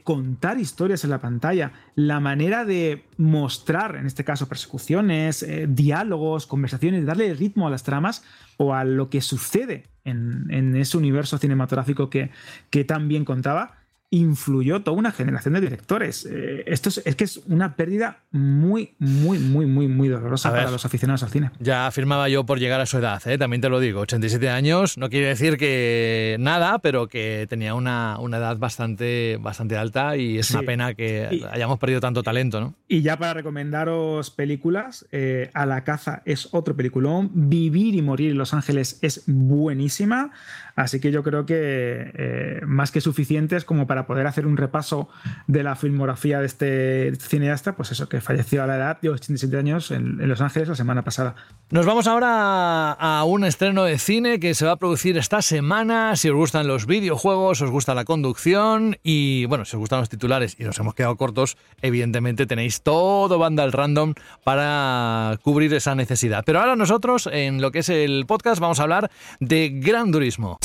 [0.03, 6.47] contar historias en la pantalla, la manera de mostrar, en este caso, persecuciones, eh, diálogos,
[6.47, 8.25] conversaciones, darle ritmo a las tramas
[8.57, 12.31] o a lo que sucede en, en ese universo cinematográfico que,
[12.71, 13.80] que tan bien contaba
[14.13, 16.27] influyó toda una generación de directores.
[16.29, 20.53] Eh, esto es, es que es una pérdida muy, muy, muy, muy, muy dolorosa A
[20.53, 20.61] ver.
[20.63, 21.51] para los aficionados al cine.
[21.61, 23.39] Ya afirmaba yo por llegar a su edad, ¿eh?
[23.39, 28.19] también te lo digo, 87 años, no quiere decir que nada, pero que tenía una,
[28.19, 32.61] una edad bastante, bastante alta y es una pena que Y- hayamos perdido tanto talento,
[32.61, 32.75] ¿no?
[32.89, 38.33] Y ya para recomendaros películas, eh, A la caza es otro peliculón, Vivir y morir
[38.33, 40.33] en Los Ángeles es buenísima,
[40.75, 45.09] así que yo creo que más que suficientes como para poder hacer un repaso
[45.47, 49.57] de la filmografía de este cineasta, pues eso, que falleció a la edad de 87
[49.57, 51.35] años en, Los Ángeles la semana pasada.
[51.71, 56.17] Nos vamos ahora a un estreno de cine que se va a producir esta semana.
[56.17, 60.09] Si os gustan los videojuegos, os gusta la conducción y, bueno, si os gustan los
[60.09, 66.45] titulares y nos hemos quedado cortos, evidentemente tenéis todo Vandal Random para cubrir esa necesidad.
[66.45, 70.59] Pero ahora nosotros, en lo que es el podcast, vamos a hablar de Gran Turismo.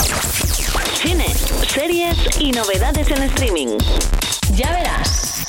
[0.94, 1.28] Cine,
[1.68, 3.78] series y novedades en streaming.
[4.54, 5.46] Ya verás.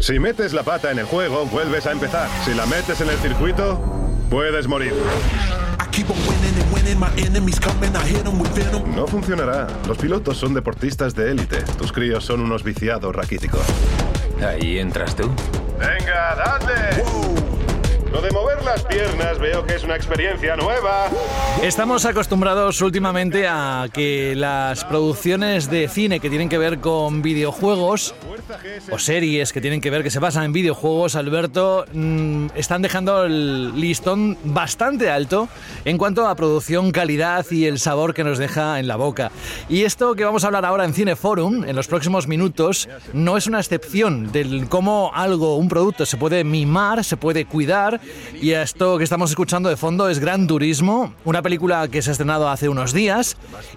[0.00, 2.28] Si metes la pata en el juego, vuelves a empezar.
[2.44, 3.80] Si la metes en el circuito,
[4.30, 4.92] puedes morir.
[8.86, 9.66] No funcionará.
[9.86, 11.62] Los pilotos son deportistas de élite.
[11.78, 13.62] Tus críos son unos viciados raquíticos.
[14.44, 15.30] Ahí entras tú.
[15.78, 17.53] ¡Venga, dadle!
[18.14, 21.08] Lo de mover las piernas veo que es una experiencia nueva.
[21.64, 28.14] Estamos acostumbrados últimamente a que las producciones de cine que tienen que ver con videojuegos
[28.92, 33.24] o series que tienen que ver que se basan en videojuegos, Alberto, mm, están dejando
[33.24, 35.48] el listón bastante alto
[35.84, 39.32] en cuanto a producción, calidad y el sabor que nos deja en la boca.
[39.68, 43.48] Y esto que vamos a hablar ahora en Cineforum, en los próximos minutos, no es
[43.48, 48.00] una excepción del cómo algo, un producto, se puede mimar, se puede cuidar.
[48.40, 52.12] Y esto que estamos escuchando de fondo es Gran Turismo, una película que se ha
[52.12, 53.36] estrenado hace unos días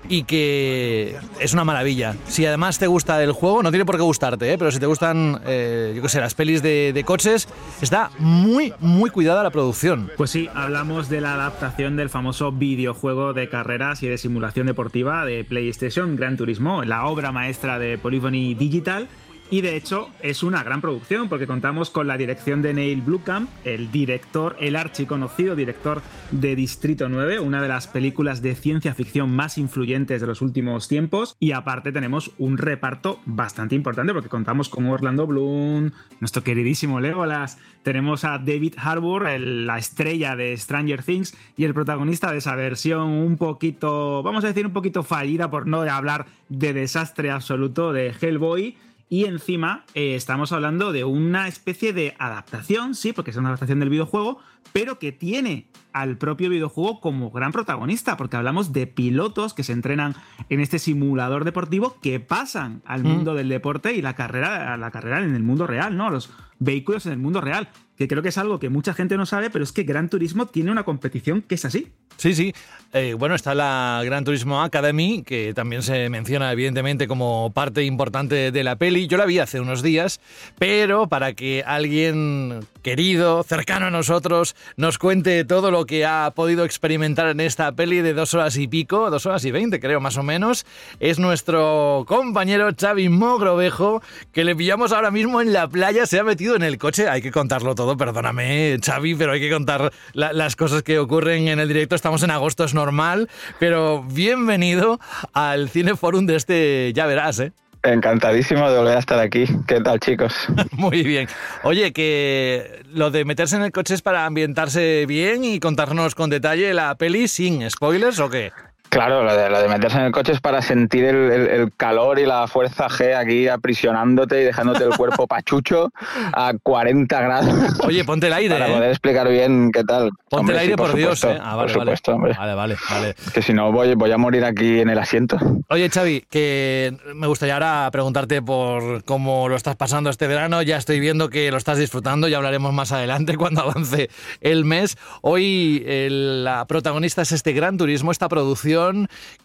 [0.09, 2.15] y que es una maravilla.
[2.27, 4.57] Si además te gusta el juego, no tiene por qué gustarte, ¿eh?
[4.57, 7.47] pero si te gustan, eh, yo qué sé, las pelis de, de coches,
[7.81, 10.11] está muy, muy cuidada la producción.
[10.17, 15.25] Pues sí, hablamos de la adaptación del famoso videojuego de carreras y de simulación deportiva
[15.25, 19.07] de PlayStation, Gran Turismo, la obra maestra de Polyphony Digital.
[19.49, 23.49] Y de hecho es una gran producción porque contamos con la dirección de Neil Blomkamp,
[23.63, 29.31] el director, el archiconocido director de Distrito 9, una de las películas de ciencia ficción
[29.33, 31.37] más influyentes de los últimos tiempos.
[31.39, 37.57] Y aparte tenemos un reparto bastante importante porque contamos con Orlando Bloom, nuestro queridísimo Legolas,
[37.83, 43.11] tenemos a David Harbour, la estrella de Stranger Things y el protagonista de esa versión
[43.11, 48.13] un poquito, vamos a decir un poquito fallida por no hablar de desastre absoluto de
[48.19, 48.75] Hellboy.
[49.09, 53.79] Y encima eh, estamos hablando de una especie de adaptación, sí, porque es una adaptación
[53.79, 54.39] del videojuego,
[54.73, 59.71] pero que tiene al propio videojuego como gran protagonista, porque hablamos de pilotos que se
[59.71, 60.13] entrenan
[60.49, 63.07] en este simulador deportivo que pasan al Mm.
[63.07, 66.09] mundo del deporte y la carrera, la carrera en el mundo real, ¿no?
[66.09, 66.29] Los
[66.59, 69.49] vehículos en el mundo real, que creo que es algo que mucha gente no sabe,
[69.49, 71.91] pero es que Gran Turismo tiene una competición que es así.
[72.17, 72.53] Sí, sí.
[72.93, 78.51] Eh, bueno, está la Gran Turismo Academy, que también se menciona evidentemente como parte importante
[78.51, 79.07] de la peli.
[79.07, 80.19] Yo la vi hace unos días,
[80.57, 86.63] pero para que alguien querido, cercano a nosotros, nos cuente todo lo que ha podido
[86.63, 90.17] experimentar en esta peli de dos horas y pico, dos horas y veinte creo más
[90.17, 90.65] o menos,
[90.99, 96.23] es nuestro compañero Xavi Mogrovejo, que le pillamos ahora mismo en la playa, se ha
[96.23, 100.33] metido en el coche, hay que contarlo todo, perdóname Xavi, pero hay que contar la-
[100.33, 103.29] las cosas que ocurren en el directo, estamos en agosto, es normal,
[103.59, 104.99] pero bienvenido
[105.33, 107.51] al Cineforum de este, ya verás, ¿eh?
[107.83, 109.45] Encantadísimo de volver a estar aquí.
[109.67, 110.33] ¿Qué tal, chicos?
[110.71, 111.27] Muy bien.
[111.63, 116.29] Oye, que lo de meterse en el coche es para ambientarse bien y contarnos con
[116.29, 118.51] detalle la peli sin spoilers o qué?
[118.89, 121.73] Claro, lo de, lo de meterse en el coche es para sentir el, el- el
[121.75, 125.91] calor y la fuerza G aquí aprisionándote y dejándote el cuerpo pachucho
[126.33, 127.79] a 40 grados.
[127.85, 128.53] Oye, ponte el aire.
[128.57, 128.73] Para ¿eh?
[128.73, 130.09] poder explicar bien qué tal.
[130.29, 131.41] Ponte Hombre, el aire sí, por, Dios, supuesto, ¿eh?
[131.43, 131.91] Ah, vale, por vale.
[131.91, 132.33] supuesto, hombre.
[132.37, 133.15] Vale, vale, vale.
[133.33, 135.37] Que si no voy, voy a morir aquí en el asiento.
[135.69, 140.61] Oye, Xavi, que me gustaría ahora preguntarte por cómo lo estás pasando este verano.
[140.61, 144.09] Ya estoy viendo que lo estás disfrutando, ya hablaremos más adelante cuando avance
[144.41, 144.97] el mes.
[145.21, 148.86] Hoy el- la protagonista es este Gran Turismo, esta producción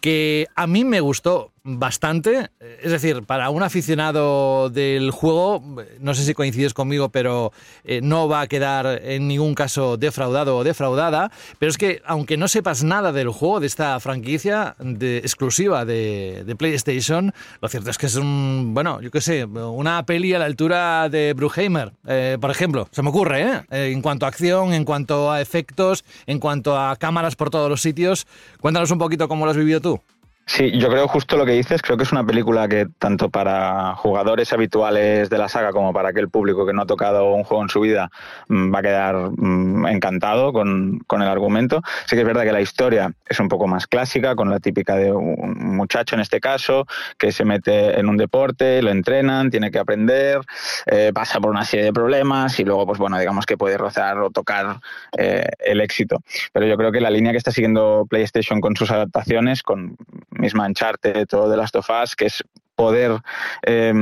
[0.01, 2.49] que a mí me gustó bastante.
[2.81, 5.63] Es decir, para un aficionado del juego,
[5.99, 7.53] no sé si coincides conmigo, pero
[7.85, 11.31] eh, no va a quedar en ningún caso defraudado o defraudada.
[11.59, 16.53] Pero es que, aunque no sepas nada del juego, de esta franquicia de, exclusiva de,
[16.57, 20.45] PlayStation, lo cierto es que es un, bueno, yo qué sé, una peli a la
[20.45, 22.87] altura de Bruheimer, eh, por ejemplo.
[22.91, 23.61] Se me ocurre, ¿eh?
[23.71, 27.69] Eh, En cuanto a acción, en cuanto a efectos, en cuanto a cámaras por todos
[27.69, 28.27] los sitios.
[28.59, 30.01] Cuéntanos un poquito cómo lo has vivido tú.
[30.45, 33.95] Sí, yo creo justo lo que dices, creo que es una película que tanto para
[33.95, 37.63] jugadores habituales de la saga como para aquel público que no ha tocado un juego
[37.63, 38.11] en su vida
[38.49, 41.81] mm, va a quedar mm, encantado con, con el argumento.
[42.07, 44.97] Sí que es verdad que la historia es un poco más clásica, con la típica
[44.97, 46.85] de un muchacho en este caso
[47.17, 50.41] que se mete en un deporte, lo entrenan, tiene que aprender,
[50.87, 54.19] eh, pasa por una serie de problemas y luego, pues bueno, digamos que puede rozar
[54.19, 54.81] o tocar
[55.17, 56.19] eh, el éxito.
[56.51, 59.95] Pero yo creo que la línea que está siguiendo PlayStation con sus adaptaciones, con
[60.37, 62.43] misma Uncharted, todo de Last of que es
[62.75, 63.19] poder
[63.65, 63.93] eh,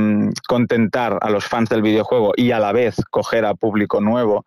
[0.48, 4.46] contentar a los fans del videojuego y a la vez coger a público nuevo,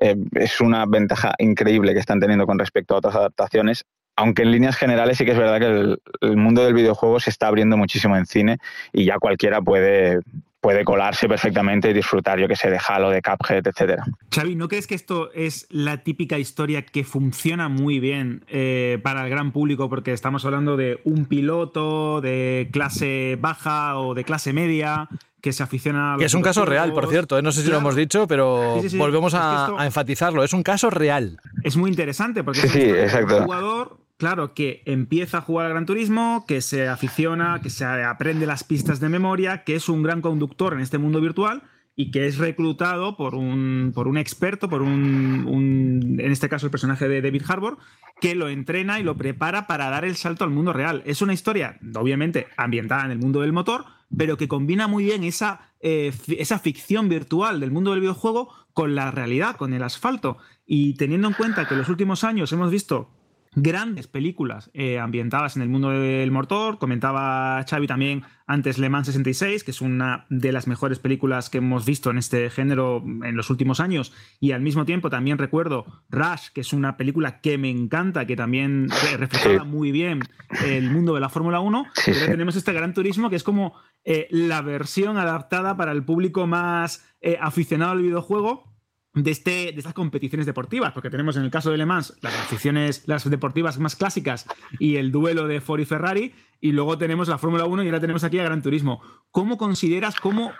[0.00, 3.84] eh, es una ventaja increíble que están teniendo con respecto a otras adaptaciones.
[4.18, 7.48] Aunque en líneas generales sí que es verdad que el mundo del videojuego se está
[7.48, 8.58] abriendo muchísimo en cine
[8.90, 10.20] y ya cualquiera puede,
[10.66, 14.04] puede colarse perfectamente y disfrutar, yo que sé, de Halo, de Cuphead, etcétera.
[14.34, 19.22] Xavi, ¿no crees que esto es la típica historia que funciona muy bien eh, para
[19.22, 19.88] el gran público?
[19.88, 25.08] Porque estamos hablando de un piloto de clase baja o de clase media
[25.40, 27.38] que se aficiona a Que es un caso real, por cierto.
[27.38, 27.42] ¿eh?
[27.42, 28.98] No sé si lo hemos dicho, pero Sí, sí, sí.
[28.98, 30.42] volvemos Es que a, esto- a enfatizarlo.
[30.42, 31.38] Es un caso real.
[31.62, 35.86] Es muy interesante porque Sí, es un jugador, claro, que empieza a jugar al Gran
[35.86, 40.20] Turismo, que se aficiona, que se aprende las pistas de memoria, que es un gran
[40.22, 41.62] conductor en este mundo virtual
[41.94, 46.66] y que es reclutado por un, por un experto, por un, un- en este caso
[46.66, 47.78] el personaje de David Harbour,
[48.20, 51.02] que lo entrena y lo prepara para dar el salto al mundo real.
[51.06, 53.84] Es una historia, obviamente, ambientada en el mundo del motor,
[54.16, 58.94] pero que combina muy bien esa, eh, esa ficción virtual del mundo del videojuego con
[58.94, 60.36] la realidad, con el asfalto.
[60.66, 63.10] Y teniendo en cuenta que en los últimos años hemos visto
[63.56, 66.78] grandes películas eh, ambientadas en el mundo del motor.
[66.78, 71.58] Comentaba Xavi también antes Le Mans 66, que es una de las mejores películas que
[71.58, 74.12] hemos visto en este género en los últimos años.
[74.38, 78.36] Y al mismo tiempo también recuerdo Rush, que es una película que me encanta, que
[78.36, 80.20] también re- reflejaba muy bien
[80.64, 81.86] el mundo de la Fórmula 1.
[81.94, 82.26] Sí, Pero sí.
[82.26, 87.04] tenemos este Gran Turismo, que es como eh, la versión adaptada para el público más
[87.22, 88.75] eh, aficionado al videojuego
[89.16, 92.34] de, este, de estas competiciones deportivas, porque tenemos en el caso de Le Mans las
[92.34, 94.46] aficiones, las deportivas más clásicas
[94.78, 98.00] y el duelo de Ford y Ferrari, y luego tenemos la Fórmula 1 y ahora
[98.00, 99.00] tenemos aquí a Gran Turismo.
[99.30, 100.52] ¿Cómo consideras, cómo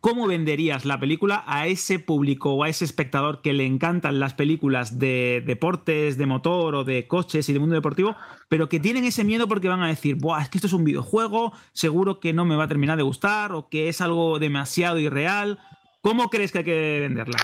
[0.00, 4.34] ¿Cómo venderías la película a ese público o a ese espectador que le encantan las
[4.34, 8.16] películas de deportes, de motor o de coches y de mundo deportivo,
[8.48, 10.84] pero que tienen ese miedo porque van a decir, Buah, es que esto es un
[10.84, 14.98] videojuego, seguro que no me va a terminar de gustar o que es algo demasiado
[14.98, 15.60] irreal?
[16.02, 17.38] ¿Cómo crees que hay que venderla?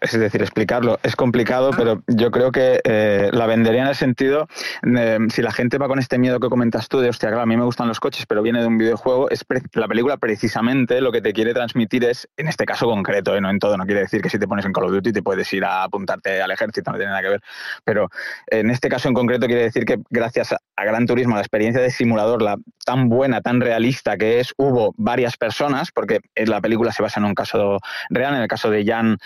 [0.00, 4.48] Es decir, explicarlo es complicado, pero yo creo que eh, la vendería en el sentido,
[4.82, 7.46] de, si la gente va con este miedo que comentas tú, de hostia, claro, a
[7.46, 11.12] mí me gustan los coches, pero viene de un videojuego, es la película precisamente lo
[11.12, 13.40] que te quiere transmitir es, en este caso concreto, ¿eh?
[13.40, 15.22] no en todo, no quiere decir que si te pones en Call of Duty te
[15.22, 17.40] puedes ir a apuntarte al ejército, no tiene nada que ver,
[17.84, 18.08] pero
[18.46, 21.90] en este caso en concreto quiere decir que gracias a Gran Turismo, la experiencia de
[21.90, 27.02] simulador, la tan buena, tan realista que es, hubo varias personas, porque la película se
[27.02, 27.78] basa en un caso
[28.10, 29.18] real, en el caso de Jan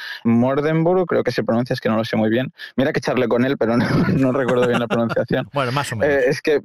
[0.56, 2.52] Mordenburg, creo que se pronuncia, es que no lo sé muy bien.
[2.76, 3.76] Mira que charle con él, pero
[4.16, 5.48] no, recuerdo bien la pronunciación.
[5.52, 6.14] bueno, más o menos.
[6.14, 6.62] Eh, es que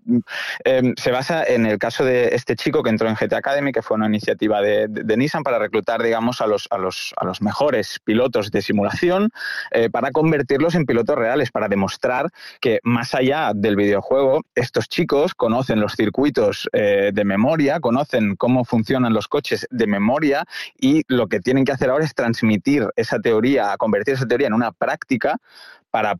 [0.64, 3.82] em, se basa en el caso de este chico que entró en GT Academy, que
[3.82, 4.88] fue una iniciativa de,
[5.18, 9.30] Nissan para reclutar, digamos, a los, a los, a los mejores pilotos de simulación
[9.72, 12.30] eh, para convertirlos en pilotos reales, para demostrar
[12.60, 18.64] que más allá del videojuego, estos chicos conocen los circuitos eh, de memoria, conocen cómo
[18.64, 20.46] funcionan los coches de memoria
[20.80, 24.54] y lo que tienen que hacer ahora es transmitir esa teoría convertir esa teoría en
[24.54, 25.38] una práctica
[25.90, 26.16] para,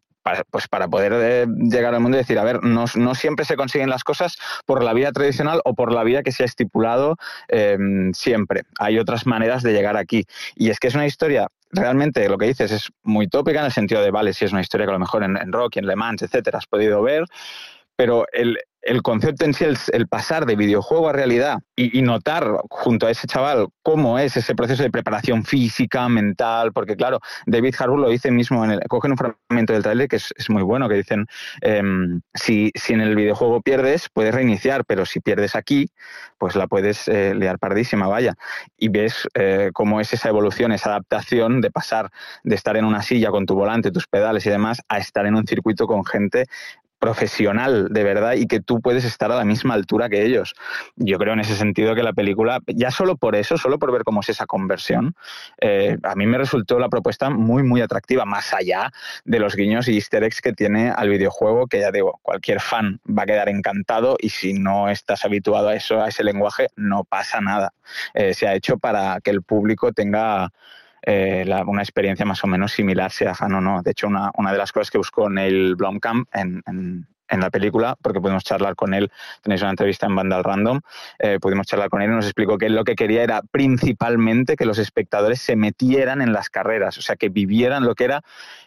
[0.50, 3.90] pues para poder eh, llegar al mundo y decir, a ver, no, siempre se consiguen
[3.90, 8.14] las cosas por la vía tradicional o por la vía que se ha estipulado em,
[8.14, 8.64] siempre.
[8.80, 10.26] Hay otras maneras de llegar aquí.
[10.56, 13.72] Y es que es una historia realmente lo que dices es muy tópica en el
[13.72, 15.88] sentido de, vale, si es una historia que a lo mejor en, en Rocky, en
[15.88, 17.24] Le Mans, etcétera, has podido ver,
[17.96, 23.08] pero el, el concepto en sí, el, pasar de videojuego a realidad y, notar junto
[23.08, 28.00] a ese chaval cómo es ese proceso de preparación física, mental, porque claro, David Harbour
[28.00, 30.96] lo dice mismo, en el, cogen un fragmento del trailer que es, muy bueno, que
[30.96, 31.28] dicen,
[31.62, 35.90] em, si, si, en el videojuego pierdes, puedes reiniciar, pero si pierdes aquí,
[36.38, 38.34] pues la puedes eh, liar pardísima, vaya.
[38.78, 42.10] Y ves eh, cómo es esa evolución, esa adaptación de pasar
[42.44, 45.36] de estar en una silla con tu volante, tus pedales y demás, a estar en
[45.36, 46.46] un circuito con gente
[47.02, 50.54] profesional de verdad y que tú puedes estar a la misma altura que ellos.
[50.96, 54.04] Yo creo en ese sentido que la película, ya solo por eso, solo por ver
[54.04, 55.16] cómo es esa conversión,
[55.60, 58.92] eh, a mí me resultó la propuesta muy, muy atractiva, más allá
[59.26, 63.00] de los guiños y easter eggs que tiene al videojuego, que ya digo, cualquier fan
[63.08, 67.04] va a quedar encantado y si no estás habituado a eso, a ese lenguaje, no
[67.04, 67.74] pasa nada.
[68.14, 70.52] Eh, se ha hecho para que el público tenga
[71.04, 73.82] eh, una experiencia más o menos similar, sea fan o no.
[73.82, 78.44] De hecho, una, de las cosas que buscó Neil Blomkamp en, la película, porque pudimos
[78.44, 79.10] charlar con él,
[79.42, 80.82] tenéis una entrevista en Vandal Random,
[81.18, 84.58] eh, pudimos charlar con él y nos explicó que él lo que quería era principalmente
[84.58, 88.22] que los espectadores se metieran en las carreras, o sea, que vivieran lo que era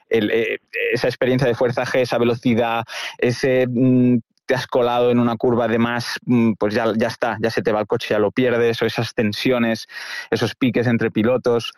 [0.09, 0.61] eh,
[0.93, 2.85] esa experiencia de fuerza G, esa velocidad,
[3.19, 7.51] ese mm, te has colado en una curva de más, mm, pues ya está, ya
[7.51, 9.89] se te va el coche, ya lo pierdes, o esas tensiones,
[10.31, 11.75] esos piques entre pilotos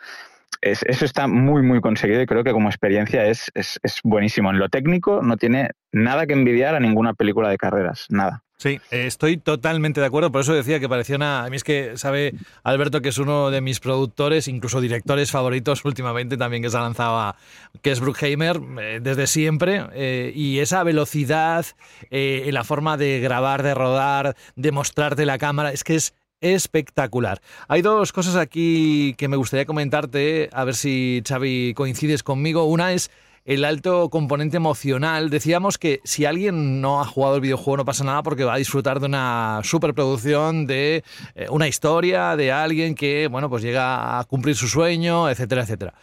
[0.61, 4.49] eso está muy, muy conseguido y creo que como experiencia es, es, buenísimo.
[4.49, 8.43] En lo técnico no tiene nada que envidiar a ninguna película de carreras, nada.
[8.59, 10.31] Sí, estoy totalmente de acuerdo.
[10.31, 11.45] Por eso decía que parecía una.
[11.45, 12.33] A mí es que sabe
[12.63, 16.81] Alberto que es uno de mis productores, incluso directores favoritos últimamente también que se ha
[16.81, 17.35] lanzado
[17.83, 19.85] que es Bruckheimer eh, desde siempre.
[19.93, 21.67] Eh, y esa velocidad
[22.09, 27.41] eh, la forma de grabar, de rodar, de mostrarte la cámara, es que es espectacular.
[27.67, 32.65] Hay dos cosas aquí que me gustaría comentarte, a ver si Xavi coincides conmigo.
[32.65, 33.09] Una es
[33.47, 35.29] el alto componente emocional.
[35.29, 38.57] Decíamos que si alguien no ha jugado el videojuego no pasa nada porque va a
[38.57, 44.23] disfrutar de una superproducción, de eh, una historia, de alguien que, bueno, pues llega a
[44.25, 45.93] cumplir su sueño, etcétera, etcétera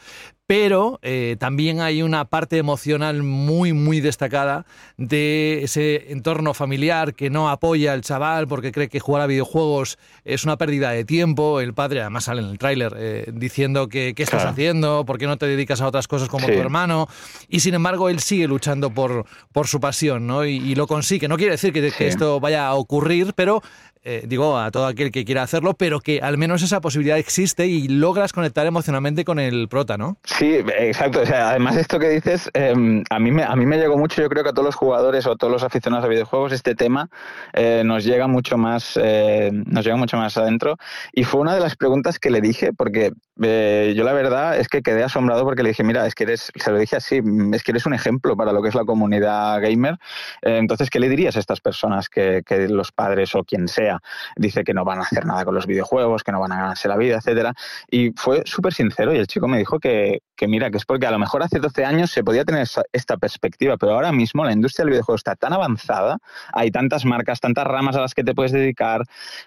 [0.46, 4.66] pero eh, también hay una parte emocional muy, muy destacada
[4.98, 9.98] de ese entorno familiar que no apoya al chaval porque cree que jugar a videojuegos
[10.24, 11.60] es una pérdida de tiempo.
[11.60, 15.26] El padre, además, sale en el tráiler eh, diciendo que qué estás haciendo, por qué
[15.26, 17.08] no te dedicas a otras cosas como tu hermano.
[17.48, 20.44] Y sin embargo, él sigue luchando por, por su pasión ¿no?
[20.44, 21.28] y, lo consigue.
[21.28, 23.62] No quiere decir que, que esto vaya a ocurrir, pero
[24.06, 27.66] eh, digo, a todo aquel que quiera hacerlo, pero que al menos esa posibilidad existe
[27.66, 30.18] y logras conectar emocionalmente con el prota, ¿no?
[30.24, 31.22] Sí, exacto.
[31.22, 33.96] O sea, además de esto que dices, em, a, mí me, a mí me llegó
[33.96, 36.74] mucho, yo creo que a todos los jugadores o todos los aficionados a videojuegos, este
[36.74, 37.08] tema
[37.54, 40.76] eh, nos llega mucho más, eh, nos llega mucho más adentro.
[41.14, 44.82] Y fue una de las preguntas que le dije, porque yo la verdad es que
[44.82, 47.72] quedé asombrado porque le dije, mira, es que eres, se lo dije así, es que
[47.72, 49.96] eres un ejemplo para lo que es la comunidad gamer.
[50.42, 53.93] entonces, ¿qué le dirías a estas personas que, que los padres o quien sea
[54.36, 56.88] dice que no van a hacer nada con los videojuegos, que no van a ganarse
[56.88, 57.54] la vida, etcétera.
[57.90, 61.10] Y fue súper sincero y el chico me dijo que, mira, que es porque a
[61.10, 64.84] lo mejor hace 12 años se podía tener esta perspectiva, pero ahora mismo la industria
[64.84, 66.18] del videojuego está tan avanzada,
[66.52, 69.02] hay tantas marcas, tantas ramas a las que te puedes dedicar,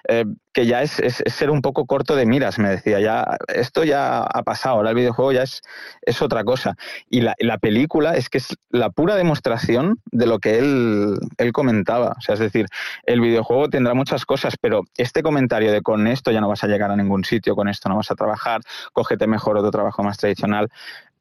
[0.08, 0.26] eh,
[0.58, 4.42] que ya es, ser un poco corto de miras, me decía, ya esto ya ha
[4.42, 5.62] pasado, ahora el videojuego ya es,
[6.02, 6.76] es otra cosa.
[7.12, 11.52] Y la, la película es que es la pura demostración de lo que él, él
[11.52, 12.16] comentaba.
[12.18, 12.66] O sea, es decir,
[13.04, 16.68] el videojuego tendrá muchas cosas, pero este comentario de con esto ya no vas a
[16.68, 18.62] llegar a ningún sitio, con esto no vas a trabajar,
[18.94, 20.70] cógete mejor otro trabajo más tradicional,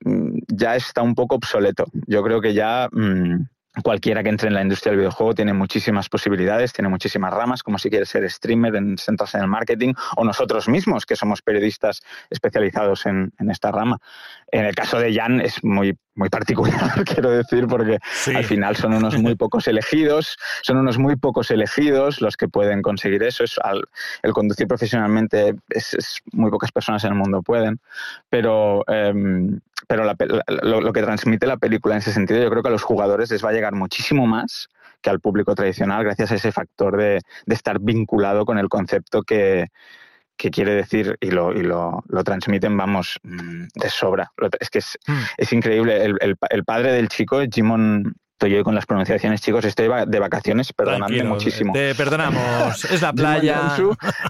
[0.03, 1.84] mm, ya está un poco obsoleto.
[2.07, 2.89] Yo creo que ya...
[2.91, 3.49] Mm,
[3.82, 7.78] cualquiera que entre en la industria del videojuego tiene muchísimas posibilidades, tiene muchísimas ramas, como
[7.78, 12.02] si quieres ser streamer, en, centrarse en el marketing, o nosotros mismos, que somos periodistas
[12.30, 13.98] especializados en, esta rama.
[14.50, 17.98] En el caso de Jan es muy, muy particular, quiero decir, porque
[18.34, 22.82] al final son unos muy pocos elegidos, son unos muy pocos elegidos los que pueden
[22.82, 23.44] conseguir eso.
[23.44, 23.58] Es
[24.22, 27.80] el conducir profesionalmente es, muy pocas personas en el mundo pueden,
[28.30, 32.72] pero em, pero lo, que transmite la película en ese sentido, yo creo que a
[32.72, 34.68] los jugadores les va a llegar muchísimo más
[35.00, 39.68] que al público tradicional gracias a ese factor de, estar vinculado con el concepto que,
[40.36, 44.32] quiere decir y lo, y lo, transmiten, vamos, mm, de sobra.
[44.60, 45.54] Es que es, hmm.
[45.54, 46.04] increíble.
[46.04, 49.64] El, el, padre del chico, Jimon Estoy yo con las pronunciaciones, chicos.
[49.64, 51.72] Estoy de vacaciones, perdonadme muchísimo.
[51.72, 52.84] Te perdonamos.
[52.84, 53.74] es la playa.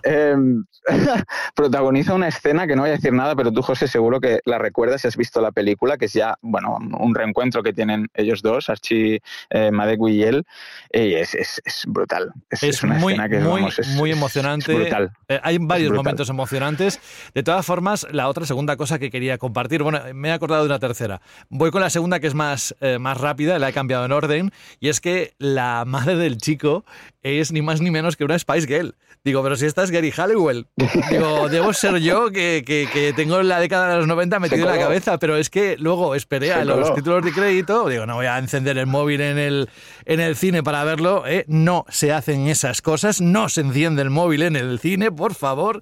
[0.04, 0.64] Em,
[1.56, 4.58] protagoniza una escena que no voy a decir nada, pero tú, José, seguro que la
[4.58, 8.42] recuerdas si has visto la película, que es ya, bueno, un reencuentro que tienen ellos
[8.42, 10.44] dos, Archie eh, y él.
[10.92, 12.32] Y es, es, es brutal.
[12.48, 14.72] Es, una muy, escena que muy, muy emocionante.
[14.72, 15.10] brutal.
[15.26, 17.00] Eh, hay varios momentos emocionantes.
[17.34, 20.68] De todas formas, la otra segunda cosa que quería compartir, bueno, me he acordado de
[20.68, 21.20] una tercera.
[21.48, 24.52] Voy con la segunda que es más, eh, más rápida, la he cambiado en orden,
[24.80, 26.84] y es que la madre del chico
[27.22, 28.94] es ni más ni menos que una Spice Girl.
[29.24, 30.68] Digo, pero si esta es Gary Halliwell.
[31.10, 34.78] Digo, debo ser yo que, que, tengo la década de los 90 metido en la
[34.78, 38.38] cabeza, pero es que luego esperé a los títulos de crédito, digo, no voy a
[38.38, 39.68] encender el móvil en el,
[40.04, 41.44] en el cine para verlo, ¿eh?
[41.48, 45.80] no se hacen esas cosas, no se enciende el móvil en el cine, por favor,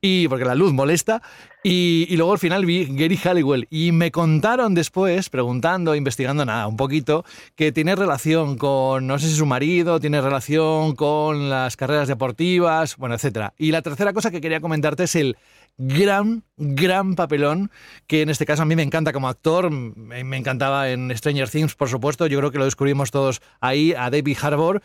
[0.00, 1.20] y porque la luz molesta,
[1.66, 6.76] y, luego al final vi Gary Halliwell y me contaron después, preguntando, investigando nada, un
[6.76, 7.24] poquito,
[7.56, 12.98] que tiene relación con, no sé si su marido, tiene relación con las carreras deportivas,
[12.98, 13.54] bueno, etcétera.
[13.56, 15.38] Y la tercera cosa que quería comentarte es el
[15.78, 17.70] gran, gran papelón,
[18.06, 21.74] que en este caso a mí me encanta como actor, me encantaba en Stranger Things,
[21.74, 24.82] por supuesto, yo creo que lo descubrimos todos ahí, a David Harbour.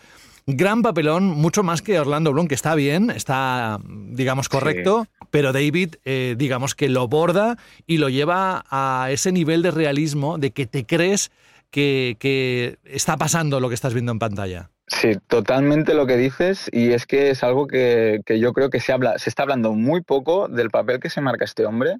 [0.56, 5.98] Gran papelón, mucho más que Orlando Bloom, que está bien, está, digamos, correcto, pero David,
[6.06, 10.66] eh, digamos que lo borda y lo lleva a ese nivel de realismo de que
[10.66, 11.32] te crees
[11.70, 14.72] que, que está pasando lo que estás viendo en pantalla.
[14.88, 18.80] Sí, totalmente lo que dices y es que es algo que, que, yo creo que
[18.80, 21.98] se, habla, se está hablando muy poco del papel que se marca este hombre,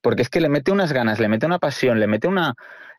[0.00, 2.54] porque es que le mete unas ganas, le mete una pasión, le mete una,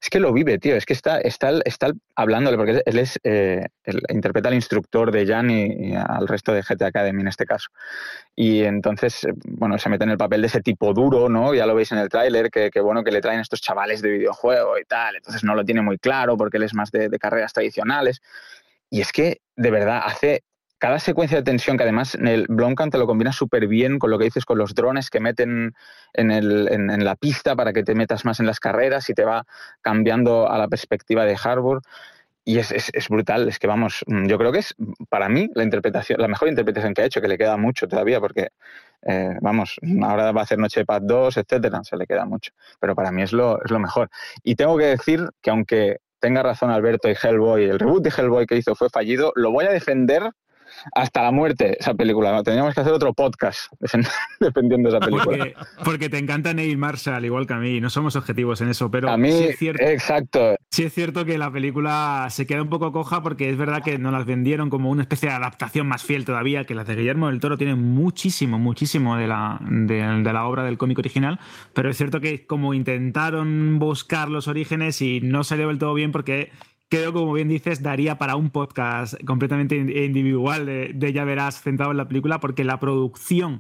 [0.06, 0.76] es que lo vive, tío.
[0.76, 3.66] Es que está, está, está hablándole, porque él es eh,
[4.10, 7.70] interpreta al instructor de Jan y, al resto de GT Academy en este caso.
[8.36, 11.56] Y entonces, eh, bueno, se mete en el papel de ese tipo duro, ¿no?
[11.56, 14.78] Ya lo veis en el tráiler, que, bueno, que le traen estos chavales de videojuego
[14.78, 15.16] y tal.
[15.16, 18.22] Entonces no lo tiene muy claro porque él es más de carreras tradicionales.
[18.92, 20.44] Y es que, de verdad, hace
[20.78, 24.12] cada secuencia de tensión, que además en el Blomkamp te lo combina súper bien con
[24.12, 25.74] lo que dices con los drones que meten
[26.14, 29.24] en, el, en, la pista para que te metas más en las carreras y te
[29.24, 29.46] va
[29.82, 31.82] cambiando a la perspectiva de Harbour.
[32.48, 34.76] Y es, brutal, es que vamos, mm, yo creo que es
[35.10, 38.20] para mí la interpretación, la mejor interpretación que ha hecho, que le queda mucho todavía,
[38.20, 38.50] porque
[39.02, 42.52] eh, vamos, ahora va a hacer Noche de Paz 2, etcétera, se le queda mucho.
[42.80, 44.10] Pero para mí es lo, es lo mejor.
[44.44, 48.46] Y tengo que decir que aunque tenga razón Alberto y Hellboy, el reboot de Hellboy
[48.46, 50.32] que hizo fue fallido, lo voy a defender
[50.94, 52.32] hasta la muerte esa película.
[52.44, 53.72] Tendríamos que hacer otro podcast
[54.40, 55.48] dependiendo de esa película.
[55.84, 57.82] Porque, te encanta Neil Marshall, igual que a mí.
[57.82, 60.56] No somos objetivos en eso, pero a mí, sí es cierto, exacto.
[60.70, 63.98] Sí es cierto que la película se queda un poco coja porque es verdad que
[63.98, 67.28] nos las vendieron como una especie de adaptación más fiel todavía, que las de Guillermo
[67.28, 71.40] del Toro tienen muchísimo, muchísimo de la, de, de la obra del cómic original,
[71.74, 76.12] pero es cierto que como intentaron buscar los orígenes y no salió del todo bien
[76.12, 76.52] porque
[76.90, 81.98] creo, como bien dices, daría para un podcast completamente individual de, Ya Verás centrado en
[81.98, 83.60] la película, porque la producción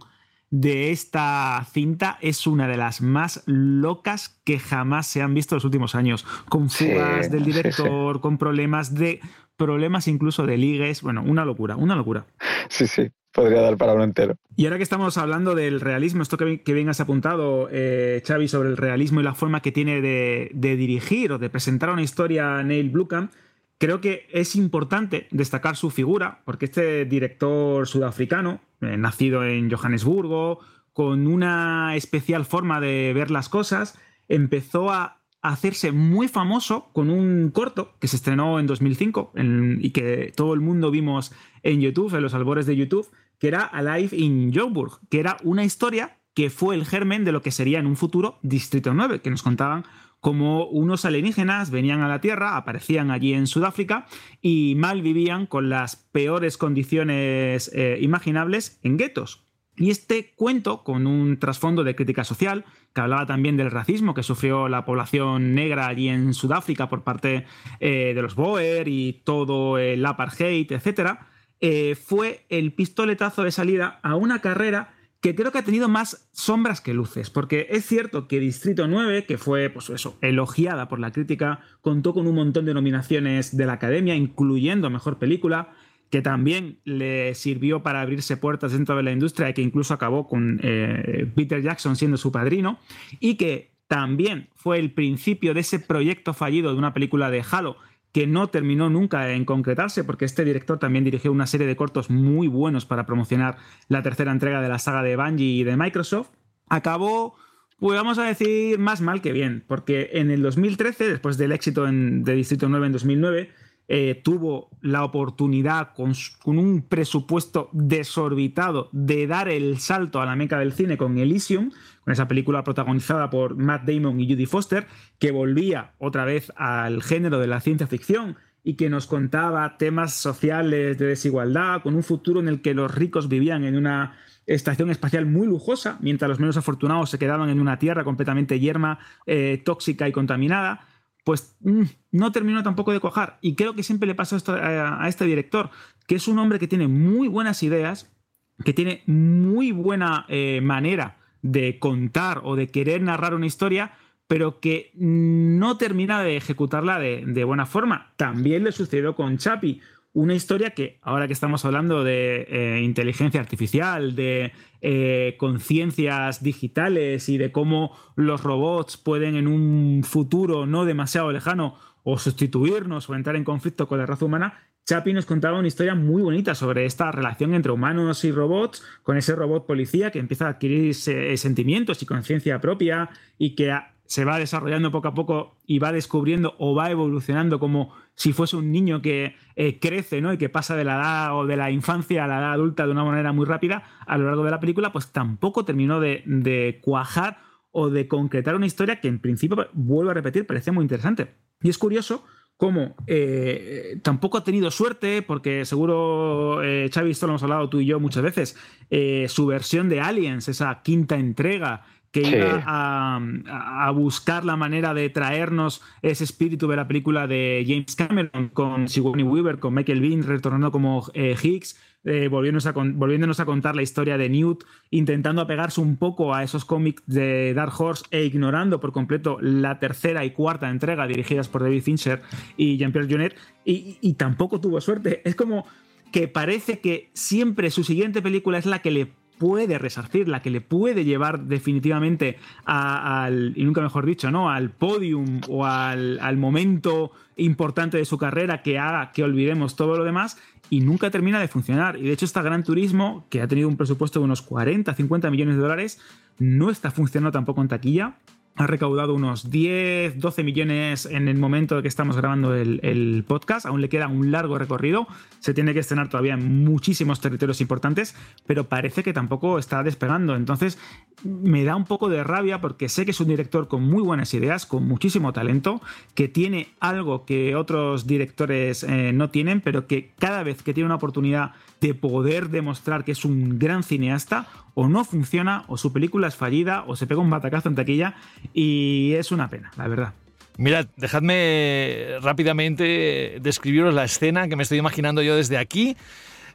[0.51, 5.57] de esta cinta es una de las más locas que jamás se han visto en
[5.57, 6.25] los últimos años.
[6.49, 9.19] Con fugas del director, con problemas de
[9.57, 11.01] problemas incluso de ligues.
[11.01, 12.25] Bueno, una locura, una locura.
[12.69, 14.37] Sí, sí podría dar para uno entero.
[14.55, 18.47] Y ahora que estamos hablando del realismo, esto que, que bien has apuntado, eh, Xavi,
[18.47, 22.63] sobre el realismo y la forma que tiene de, dirigir o de presentar una historia
[22.63, 23.31] Neil Blomkamp,
[23.77, 30.59] creo que es importante destacar su figura, porque este director sudafricano, eh, nacido en Johannesburgo,
[30.93, 37.51] con una especial forma de ver las cosas, empezó a hacerse muy famoso con un
[37.51, 39.33] corto que se estrenó en 2005
[39.79, 43.07] y que todo el mundo vimos en YouTube, en los albores de YouTube,
[43.45, 47.43] que era Alive in Joburg, que era una historia que fue el germen de lo
[47.43, 49.85] que sería en un futuro Distrito 9, que nos contaban
[50.19, 54.07] cómo unos alienígenas venían a la Tierra, aparecían allí en Sudáfrica
[54.41, 59.45] y mal vivían con las peores condiciones eh, imaginables en guetos.
[59.77, 62.65] Y este cuento, con un trasfondo de crítica social,
[62.95, 67.45] que hablaba también del racismo que sufrió la población negra allí en Sudáfrica por parte
[67.79, 71.19] eh, de los Boer y todo el apartheid, etc.,
[71.61, 76.29] eh, fue el pistoletazo de salida a una carrera que creo que ha tenido más
[76.33, 80.99] sombras que luces, porque es cierto que Distrito 9, que fue pues eso, elogiada por
[80.99, 85.73] la crítica, contó con un montón de nominaciones de la Academia, incluyendo Mejor Película,
[86.11, 90.27] que también le sirvió para abrirse puertas dentro de la industria y que incluso acabó
[90.27, 92.77] con eh, Peter Jackson siendo su padrino,
[93.19, 97.77] y que también fue el principio de ese proyecto fallido de una película de Halo
[98.15, 102.09] que no terminó nunca en concretarse, porque este director también dirigió una serie de cortos
[102.09, 103.57] muy buenos para promocionar
[103.89, 106.29] la tercera entrega de la saga de Bungie y de Microsoft,
[106.69, 107.35] acabó,
[107.77, 111.83] pues vamos a decir, más mal que bien, porque en el 2013, después del éxito
[111.83, 113.49] de Distrito 9 en 2009,
[113.89, 120.37] eh, tuvo la oportunidad con, con, un presupuesto desorbitado de dar el salto a la
[120.37, 121.69] meca del cine con Elysium,
[122.05, 124.85] con esa película protagonizada por Matt Damon y Judy Foster,
[125.19, 130.13] que volvía otra vez al género de la ciencia ficción y que nos contaba temas
[130.13, 134.91] sociales de desigualdad, con un futuro en el que los ricos vivían en una estación
[134.91, 139.61] espacial muy lujosa, mientras los menos afortunados se quedaban en una tierra completamente yerma, eh,
[139.65, 140.87] tóxica y contaminada
[141.23, 143.39] pues mm, no terminó tampoco de cojar.
[143.41, 145.71] Y creo que siempre le pasa esto a, este director,
[146.05, 148.15] que es un hombre que tiene muy buenas ideas,
[148.63, 153.93] que tiene muy buena eh, manera de contar o de querer narrar una historia,
[154.27, 158.13] pero que no termina de ejecutarla de, de buena forma.
[158.17, 159.79] También le sucedió con Chapi
[160.13, 167.29] una historia que, ahora que estamos hablando de eh, inteligencia artificial, de eh, conciencias digitales
[167.29, 173.13] y de cómo los robots pueden en un futuro no demasiado lejano o sustituirnos o
[173.13, 176.85] entrar en conflicto con la raza humana, Chapi nos contaba una historia muy bonita sobre
[176.85, 182.03] esta relación entre humanos y robots, con ese robot policía que empieza a adquirir sentimientos
[182.03, 183.09] y conciencia propia
[183.39, 183.75] y que
[184.05, 188.57] se va desarrollando poco a poco y va descubriendo o va evolucionando como si fuese
[188.57, 190.31] un niño que eh, crece ¿no?
[190.31, 192.91] y que pasa de la edad o de la infancia a la edad adulta de
[192.91, 197.39] una manera muy rápida a lo largo de la película, pues tampoco terminó de, cuajar
[197.71, 201.33] o de concretar una historia que en principio, vuelvo a repetir, parece muy interesante.
[201.63, 202.23] Y es curioso
[202.57, 207.79] cómo eh, tampoco ha tenido suerte, porque seguro, eh, Xavi, esto lo hemos hablado tú
[207.81, 208.57] y yo muchas veces,
[208.89, 211.83] eh, su versión de Aliens, esa quinta entrega,
[212.15, 217.93] que iba a, buscar la manera de traernos ese espíritu de la película de James
[217.93, 223.39] Cameron con Sigourney Weaver, con Michael Bean retornando como eh, Higgs, eh, volviéndonos, a volviéndonos,
[223.39, 227.73] a contar la historia de Newt, intentando apegarse un poco a esos cómics de Dark
[227.77, 232.21] Horse e ignorando por completo la tercera y cuarta entrega dirigidas por David Fincher
[232.55, 233.35] y Jean-Pierre Jeunet,
[233.65, 235.21] y, y tampoco tuvo suerte.
[235.25, 235.65] Es como
[236.11, 240.49] que parece que siempre su siguiente película es la que le puede resarcir, la que
[240.49, 244.49] le puede llevar definitivamente al, y nunca mejor dicho, ¿no?
[244.49, 249.97] Al podium o al, al, momento importante de su carrera que haga que olvidemos todo
[249.97, 250.37] lo demás
[250.69, 251.97] y nunca termina de funcionar.
[251.97, 255.29] Y de hecho, esta Gran Turismo, que ha tenido un presupuesto de unos 40, 50
[255.29, 255.99] millones de dólares,
[256.39, 258.15] no está funcionando tampoco en taquilla
[258.55, 263.65] ha recaudado unos 10, 12 millones en el momento de que estamos grabando el, podcast.
[263.65, 265.07] Aún le queda un largo recorrido.
[265.39, 270.35] Se tiene que estrenar todavía en muchísimos territorios importantes, pero parece que tampoco está despegando.
[270.35, 270.77] Entonces,
[271.23, 274.33] me da un poco de rabia porque sé que es un director con muy buenas
[274.33, 275.81] ideas, con muchísimo talento,
[276.13, 280.85] que tiene algo que otros directores eh, no tienen, pero que cada vez que tiene
[280.85, 281.51] una oportunidad
[281.87, 286.35] de poder demostrar que es un gran cineasta, o no funciona, o su película es
[286.35, 288.15] fallida, o se pega un batacazo en taquilla,
[288.53, 290.13] y es una pena, la verdad.
[290.57, 295.97] Mirad, dejadme rápidamente describiros la escena que me estoy imaginando yo desde aquí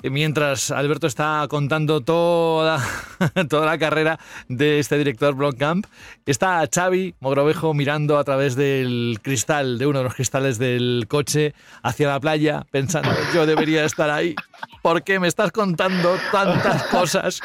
[0.09, 2.83] mientras Alberto está contando toda,
[3.49, 5.85] toda la carrera de este director Blomkamp,
[6.25, 11.55] está Xavi Mogrovejo mirando a través del cristal, de uno de los cristales del coche,
[11.83, 14.35] hacia la playa, pensando, yo debería estar ahí.
[14.83, 17.41] ¿Por qué me estás contando tantas cosas?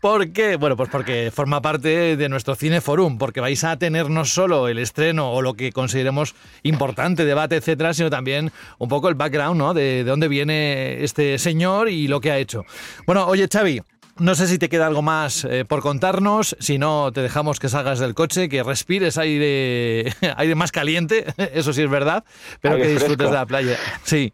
[0.00, 0.56] ¿Por qué?
[0.56, 4.68] Bueno, pues porque forma parte de nuestro Cine Forum, porque vais a tener no solo
[4.68, 9.58] el estreno o lo que consideremos importante, debate, etcétera, sino también un poco el background,
[9.58, 9.74] ¿no?
[9.74, 12.64] De, de dónde viene este señor y lo que ha hecho.
[13.06, 13.82] Bueno, oye, Xavi,
[14.20, 17.68] no sé si te queda algo más eh, por contarnos, si no te dejamos que
[17.68, 22.24] salgas del coche, que respires aire, aire más caliente, eso sí es verdad,
[22.60, 23.76] pero que disfrutes de la playa.
[24.04, 24.32] Sí.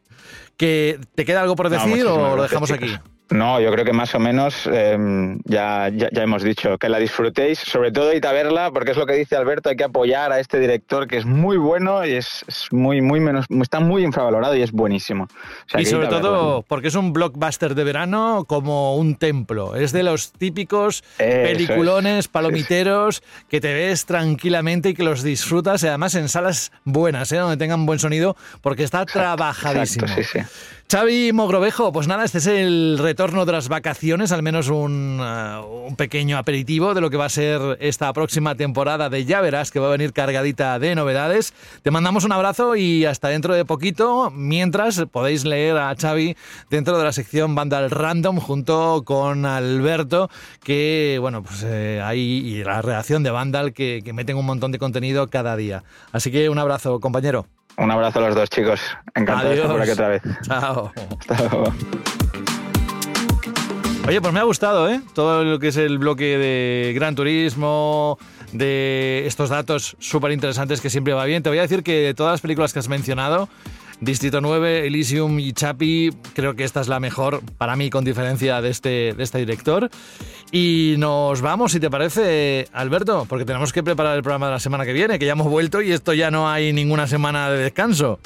[0.57, 2.97] ¿Que ¿Te queda algo por decir o lo dejamos aquí?
[3.31, 6.99] No, yo creo que más o menos eh, ya, ya, ya, hemos dicho que la
[6.99, 10.31] disfrutéis, sobre todo y a verla, porque es lo que dice Alberto, hay que apoyar
[10.31, 14.05] a este director que es muy bueno y es, es muy, muy menos, está muy
[14.05, 15.25] infravalorado y es buenísimo.
[15.25, 19.75] O sea, y sobre todo porque es un blockbuster de verano como un templo.
[19.75, 22.29] Es de los típicos Eso peliculones es.
[22.29, 27.39] palomiteros que te ves tranquilamente y que los disfrutas, y además en salas buenas, ¿eh?
[27.39, 30.07] donde tengan buen sonido, porque está trabajadísimo.
[30.07, 30.47] Exacto, sí, sí.
[30.89, 35.89] Xavi Mogrovejo, pues nada, este es el retorno de las vacaciones, al menos un, uh,
[35.89, 39.73] un, pequeño aperitivo de lo que va a ser esta próxima temporada de Ya Verás,
[39.73, 41.55] que va a venir cargadita de novedades.
[41.83, 46.37] Te mandamos un abrazo y hasta dentro de poquito, mientras podéis leer a Xavi
[46.71, 50.31] dentro de la sección Vandal Random junto con Alberto,
[50.63, 54.71] que bueno, pues eh, ahí y la redacción de Vandal que, que meten un montón
[54.71, 55.83] de contenido cada día.
[56.13, 57.56] Así que un abrazo, compañero.
[57.79, 58.81] Un abrazo a los dos, chicos.
[59.15, 59.51] Encantado Adiós.
[59.51, 60.23] de estar por aquí otra vez.
[60.43, 60.93] Chao.
[61.21, 61.75] Hasta luego.
[64.09, 65.01] Oye, pues me ha gustado, ¿eh?
[65.15, 68.19] Todo lo que es el bloque de Gran Turismo,
[68.53, 71.43] de estos datos súper interesantes que siempre va bien.
[71.43, 73.49] Te voy a decir que de todas las películas que has mencionado,
[74.01, 78.61] Distrito 9, Elysium y Chapi, creo que esta es la mejor para mí con diferencia
[78.61, 79.89] de este, de este director.
[80.53, 84.61] Y nos vamos, si te parece, Alberto, porque tenemos que preparar el programa de la
[84.61, 87.59] semana que viene, que ya hemos vuelto y esto ya no hay ninguna semana de
[87.59, 88.21] descanso.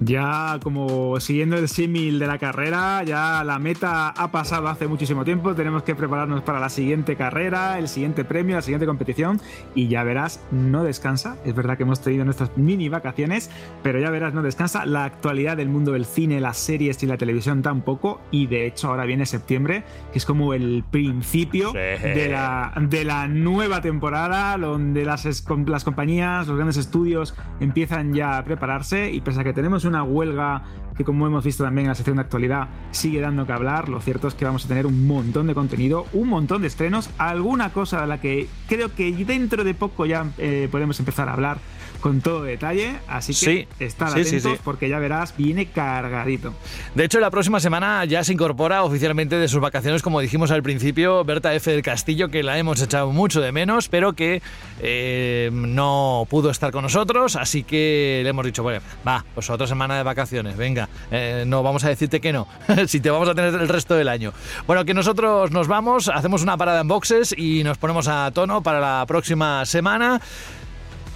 [0.00, 5.24] Ya como siguiendo el símil de la carrera, ya la meta ha pasado hace muchísimo
[5.24, 9.40] tiempo, tenemos que prepararnos para la siguiente carrera, el siguiente premio, la siguiente competición.
[9.74, 13.50] Y ya verás, no descansa, es verdad que hemos tenido nuestras mini vacaciones,
[13.82, 17.18] pero ya verás, no descansa, la actualidad del mundo del cine, las series y la
[17.18, 18.22] televisión tampoco.
[18.30, 21.76] Y de hecho ahora viene septiembre, que es como el principio Sí.
[22.08, 25.26] de, la, de la nueva temporada, donde las,
[25.66, 29.10] las compañías, los grandes estudios empiezan ya a prepararse.
[29.12, 30.62] Y pese a que tenemos una huelga
[30.96, 34.00] que como hemos visto también en la sección de actualidad sigue dando que hablar, lo
[34.00, 37.72] cierto es que vamos a tener un montón de contenido, un montón de estrenos, alguna
[37.72, 41.58] cosa de la que creo que dentro de poco ya eh, podemos empezar a hablar
[42.00, 44.60] con todo detalle, así que Sí, estar sí, atentos sí.
[44.64, 46.54] porque ya verás, viene cargadito.
[46.94, 50.62] De hecho, la próxima semana ya se incorpora oficialmente de sus vacaciones, como dijimos al
[50.62, 51.70] principio, Berta F.
[51.70, 54.42] del Castillo, que la hemos echado mucho de menos, pero que
[54.80, 59.66] eh, no pudo estar con nosotros, así que le hemos dicho, bueno, va, pues otra
[59.66, 62.46] semana de vacaciones, venga, eh, no vamos a decirte que no,
[62.86, 64.32] si te vamos a tener el resto del año.
[64.66, 68.62] Bueno, que nosotros nos vamos, hacemos una parada en boxes y nos ponemos a tono
[68.62, 70.20] para la próxima semana.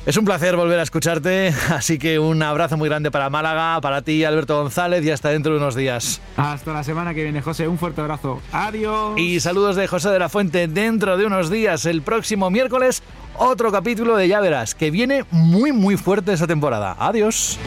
[0.06, 4.02] Es un placer volver a escucharte, así que un abrazo muy grande para Málaga, para
[4.02, 6.20] ti, Alberto González, y hasta dentro de unos días.
[6.36, 8.42] Hasta la semana que viene, José, un fuerte abrazo.
[8.52, 9.18] Adiós.
[9.18, 13.02] Y saludos de José de la Fuente dentro de unos días, el próximo miércoles,
[13.38, 16.96] otro capítulo de Ya Verás, que viene muy muy fuerte esa temporada.
[16.98, 17.58] Adiós.